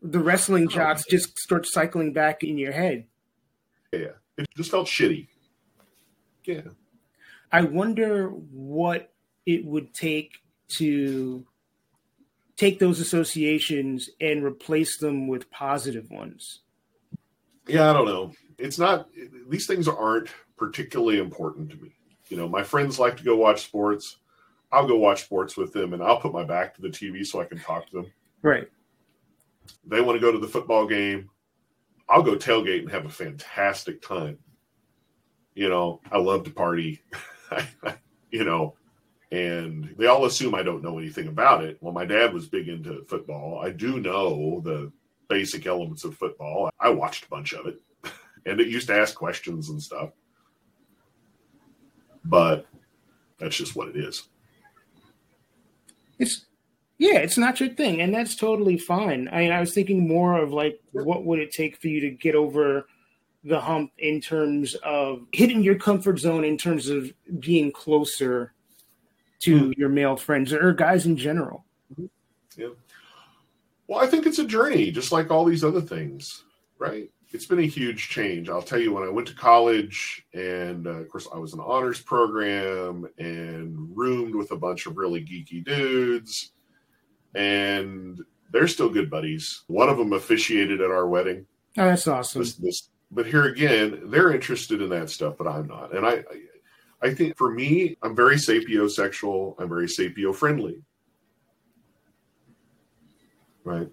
[0.00, 3.06] the wrestling oh, just start cycling back in your head?
[3.92, 5.28] Yeah, it just felt shitty.
[6.44, 6.62] Yeah.
[7.52, 9.12] I wonder what
[9.46, 10.38] it would take
[10.76, 11.46] to
[12.56, 16.61] take those associations and replace them with positive ones.
[17.66, 18.32] Yeah, I don't know
[18.62, 19.08] it's not
[19.48, 21.92] these things aren't particularly important to me.
[22.28, 24.18] You know, my friends like to go watch sports.
[24.70, 27.40] I'll go watch sports with them and I'll put my back to the TV so
[27.40, 28.12] I can talk to them.
[28.40, 28.68] Right.
[29.84, 31.28] They want to go to the football game.
[32.08, 34.38] I'll go tailgate and have a fantastic time.
[35.54, 37.02] You know, I love to party.
[38.30, 38.76] you know,
[39.30, 41.76] and they all assume I don't know anything about it.
[41.80, 43.60] Well, my dad was big into football.
[43.62, 44.90] I do know the
[45.32, 46.70] basic elements of football.
[46.78, 47.80] I watched a bunch of it
[48.46, 50.10] and it used to ask questions and stuff.
[52.24, 52.66] but
[53.38, 54.28] that's just what it is.
[56.18, 56.44] It's
[56.98, 59.28] yeah, it's not your thing, and that's totally fine.
[59.32, 62.10] I mean, I was thinking more of like, what would it take for you to
[62.10, 62.86] get over
[63.42, 68.52] the hump in terms of hitting your comfort zone in terms of being closer
[69.40, 69.80] to mm-hmm.
[69.80, 71.64] your male friends or guys in general?
[71.92, 72.60] Mm-hmm.
[72.60, 72.68] Yeah.
[73.92, 76.44] Well, I think it's a journey, just like all these other things,
[76.78, 77.10] right?
[77.30, 78.48] It's been a huge change.
[78.48, 81.60] I'll tell you, when I went to college, and uh, of course, I was in
[81.60, 86.52] an honors program and roomed with a bunch of really geeky dudes
[87.34, 88.18] and
[88.50, 89.64] they're still good buddies.
[89.66, 91.44] One of them officiated at our wedding.
[91.76, 92.40] Oh, that's awesome.
[92.40, 95.94] This, this, but here again, they're interested in that stuff, but I'm not.
[95.94, 96.24] And I,
[97.02, 99.54] I think for me, I'm very sapiosexual.
[99.58, 100.80] I'm very sapio friendly.
[103.64, 103.88] Right.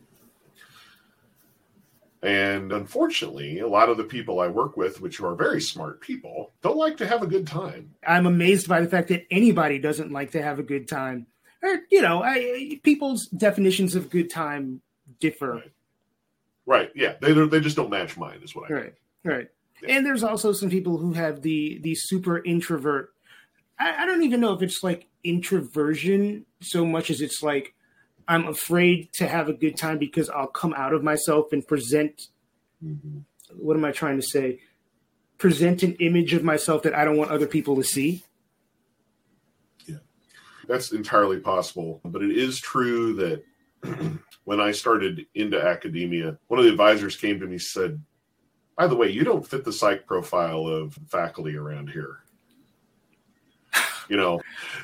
[2.22, 6.52] And unfortunately, a lot of the people I work with, which are very smart people,
[6.62, 7.94] don't like to have a good time.
[8.06, 11.28] I'm amazed by the fact that anybody doesn't like to have a good time
[11.62, 14.82] or you know, I, people's definitions of good time
[15.20, 15.54] differ.
[15.54, 15.72] Right.
[16.66, 16.92] right.
[16.96, 17.16] Yeah.
[17.22, 18.40] They they just don't match mine.
[18.44, 18.74] Is what I.
[18.74, 18.84] Right.
[18.84, 18.94] Mean.
[19.24, 19.48] Right.
[19.84, 19.96] Yeah.
[19.96, 23.14] And there's also some people who have the the super introvert.
[23.80, 27.74] I, I don't even know if it's like introversion so much as it's like
[28.30, 32.28] I'm afraid to have a good time because I'll come out of myself and present.
[32.86, 33.22] Mm-hmm.
[33.58, 34.60] What am I trying to say?
[35.40, 38.24] Present an image of myself that I don't want other people to see
[39.88, 39.98] Yeah,
[40.68, 42.02] that's entirely possible.
[42.06, 43.44] But it is true that
[44.44, 48.00] when I started into academia, one of the advisors came to me and said,
[48.78, 52.20] By the way, you don't fit the psych profile of faculty around here.
[54.10, 54.42] You know,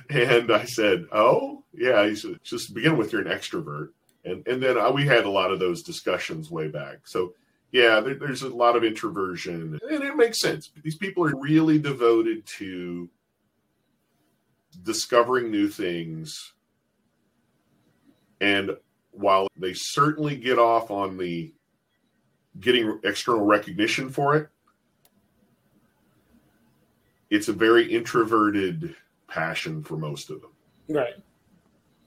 [0.09, 2.07] and I said, Oh, yeah.
[2.07, 3.89] He said, Just begin with, you're an extrovert.
[4.23, 7.07] And, and then uh, we had a lot of those discussions way back.
[7.07, 7.33] So,
[7.71, 10.71] yeah, there, there's a lot of introversion, and it makes sense.
[10.81, 13.09] These people are really devoted to
[14.83, 16.53] discovering new things.
[18.39, 18.71] And
[19.11, 21.53] while they certainly get off on the
[22.59, 24.49] getting external recognition for it,
[27.29, 28.95] it's a very introverted
[29.27, 30.51] passion for most of them.
[30.89, 31.15] Right.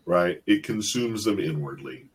[0.07, 0.43] Right.
[0.47, 2.07] It consumes them inwardly.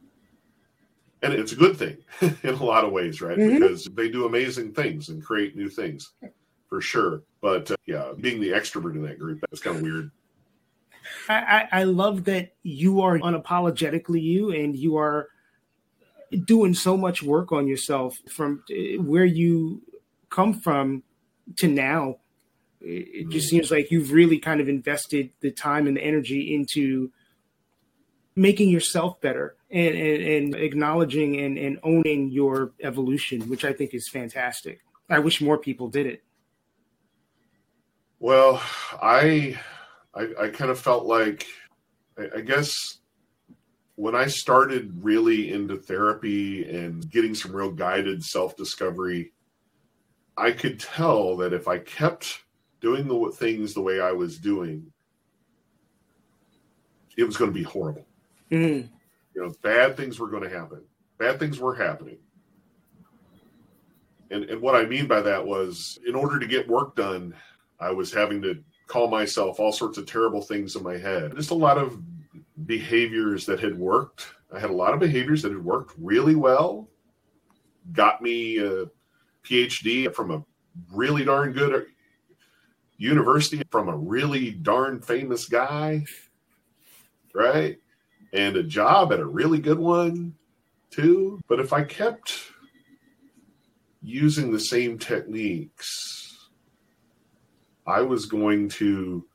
[1.22, 1.98] And it's a good thing
[2.44, 3.38] in a lot of ways, right?
[3.38, 3.60] Mm-hmm.
[3.60, 6.12] Because they do amazing things and create new things
[6.68, 7.24] for sure.
[7.42, 10.12] But uh, yeah, being the extrovert in that group, that's kind of weird.
[11.30, 15.30] I, I love that you are unapologetically you and you are
[16.46, 19.82] doing so much work on yourself from uh, where you
[20.30, 21.04] come from
[21.58, 22.18] to now.
[22.84, 23.58] It just mm-hmm.
[23.58, 27.12] seems like you've really kind of invested the time and the energy into
[28.36, 33.94] making yourself better and, and, and acknowledging and, and owning your evolution, which I think
[33.94, 34.82] is fantastic.
[35.10, 36.24] I wish more people did it.
[38.20, 38.62] Well,
[39.02, 39.60] I
[40.14, 41.48] I, I kind of felt like,
[42.18, 43.00] I, I guess
[43.96, 49.34] when I started really into therapy and getting some real guided self discovery,
[50.38, 52.44] I could tell that if I kept
[52.84, 54.92] doing the things the way I was doing,
[57.18, 58.06] it was going to be horrible.
[58.52, 58.90] Mm.
[59.34, 60.84] You know, bad things were going to happen.
[61.18, 62.18] Bad things were happening.
[64.30, 67.34] And, and what I mean by that was, in order to get work done,
[67.80, 71.36] I was having to call myself all sorts of terrible things in my head.
[71.36, 71.98] Just a lot of
[72.66, 74.28] behaviors that had worked.
[74.54, 76.90] I had a lot of behaviors that had worked really well,
[77.94, 78.86] got me a
[79.46, 80.44] PhD from a
[80.92, 81.74] really darn good
[83.04, 86.06] university from a really darn famous guy,
[87.36, 87.78] right?
[88.32, 90.34] And a job at a really good one
[90.90, 91.42] too.
[91.48, 92.34] But if I kept
[94.02, 96.50] using the same techniques
[97.86, 99.26] I was going to,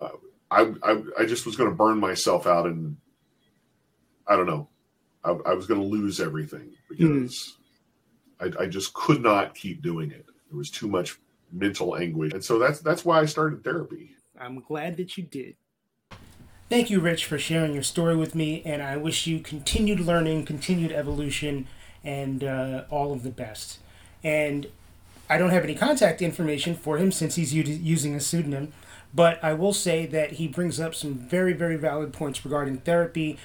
[0.00, 0.08] uh,
[0.50, 2.96] I, I, I just was going to burn myself out, and
[4.26, 4.68] I don't know,
[5.22, 7.56] I, I was going to lose everything because
[8.40, 8.58] mm.
[8.58, 10.26] I, I just could not keep doing it.
[10.48, 11.16] There was too much
[11.52, 14.16] mental anguish, and so that's that's why I started therapy.
[14.38, 15.56] I'm glad that you did.
[16.68, 20.44] Thank you, Rich, for sharing your story with me, and I wish you continued learning,
[20.44, 21.66] continued evolution,
[22.04, 23.80] and uh, all of the best.
[24.22, 24.68] And
[25.28, 28.72] I don't have any contact information for him since he's using a pseudonym,
[29.12, 33.36] but I will say that he brings up some very, very valid points regarding therapy.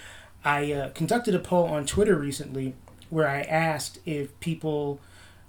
[0.44, 2.76] I uh, conducted a poll on Twitter recently
[3.10, 5.00] where I asked if people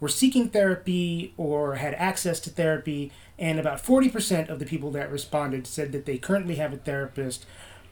[0.00, 5.10] were seeking therapy or had access to therapy, and about 40% of the people that
[5.10, 7.46] responded said that they currently have a therapist,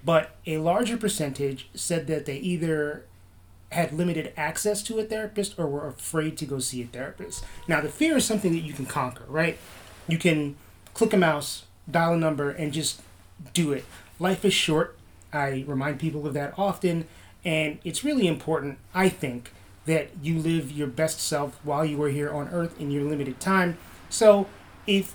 [0.05, 3.05] but a larger percentage said that they either
[3.73, 7.45] had limited access to a therapist or were afraid to go see a therapist.
[7.67, 9.59] Now, the fear is something that you can conquer, right?
[10.07, 10.57] You can
[10.93, 13.03] click a mouse, dial a number, and just
[13.53, 13.85] do it.
[14.19, 14.97] Life is short.
[15.33, 17.09] I remind people of that often,
[17.45, 19.51] and it's really important, I think,
[19.87, 23.41] that you live your best self while you are here on earth in your limited
[23.41, 23.77] time.
[24.09, 24.47] So,
[24.87, 25.15] if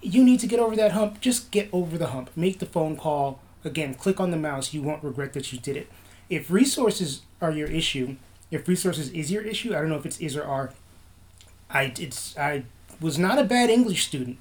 [0.00, 2.30] you need to get over that hump, just get over the hump.
[2.36, 3.40] Make the phone call.
[3.64, 4.74] Again, click on the mouse.
[4.74, 5.88] You won't regret that you did it.
[6.28, 8.16] If resources are your issue,
[8.50, 10.72] if resources is your issue, I don't know if it's is or are.
[11.70, 12.64] I it's I
[13.00, 14.38] was not a bad English student.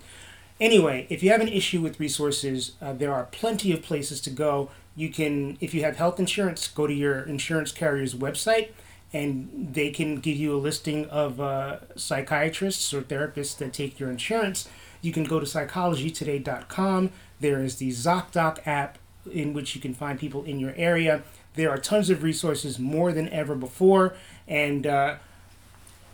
[0.60, 4.30] Anyway, if you have an issue with resources, uh, there are plenty of places to
[4.30, 4.70] go.
[4.96, 8.70] You can, if you have health insurance, go to your insurance carrier's website
[9.14, 14.10] and they can give you a listing of uh, psychiatrists or therapists that take your
[14.10, 14.68] insurance.
[15.02, 17.12] You can go to psychologytoday.com.
[17.40, 18.98] There is the ZocDoc app
[19.32, 21.24] in which you can find people in your area.
[21.56, 24.16] There are tons of resources more than ever before.
[24.48, 25.18] And uh,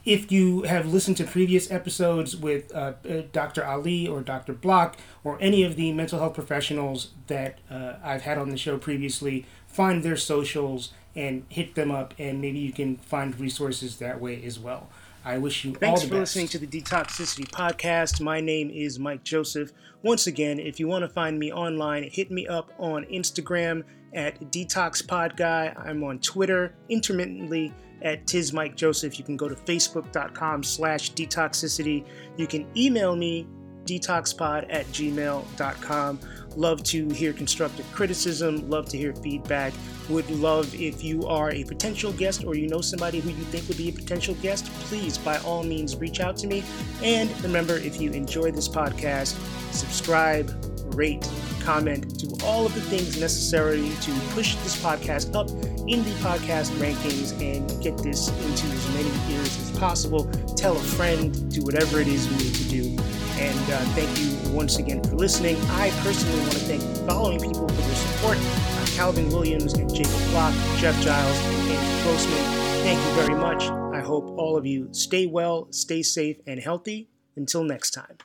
[0.05, 3.63] if you have listened to previous episodes with uh, uh Dr.
[3.65, 4.53] Ali or Dr.
[4.53, 8.77] Block or any of the mental health professionals that uh, I've had on the show
[8.77, 14.21] previously, find their socials and hit them up, and maybe you can find resources that
[14.21, 14.87] way as well.
[15.25, 16.35] I wish you Thanks all the for best.
[16.37, 18.21] listening to the Detoxicity Podcast.
[18.21, 19.73] My name is Mike Joseph.
[20.01, 24.39] Once again, if you want to find me online, hit me up on Instagram at
[24.49, 25.85] DetoxPodGuy.
[25.85, 29.19] I'm on Twitter intermittently at Tiz Mike Joseph.
[29.19, 32.05] You can go to facebook.com slash detoxicity.
[32.37, 33.45] You can email me
[33.89, 36.19] detoxpod at gmail.com.
[36.55, 39.73] Love to hear constructive criticism, love to hear feedback.
[40.09, 43.67] Would love if you are a potential guest or you know somebody who you think
[43.67, 46.63] would be a potential guest, please by all means reach out to me.
[47.03, 49.37] And remember, if you enjoy this podcast,
[49.71, 50.51] subscribe,
[50.95, 51.29] rate,
[51.61, 55.49] comment, do all of the things necessary to push this podcast up
[55.87, 60.25] in the podcast rankings and get this into as many ears as possible.
[60.55, 63.08] Tell a friend, do whatever it is you need to do.
[63.39, 65.55] And uh, thank you once again for listening.
[65.69, 69.93] I personally want to thank the following people for their support uh, Calvin Williams and
[69.93, 72.59] Jacob Block, Jeff Giles, and Andrew Grossman.
[72.83, 73.63] Thank you very much.
[73.95, 77.07] I hope all of you stay well, stay safe, and healthy.
[77.37, 78.17] Until next time.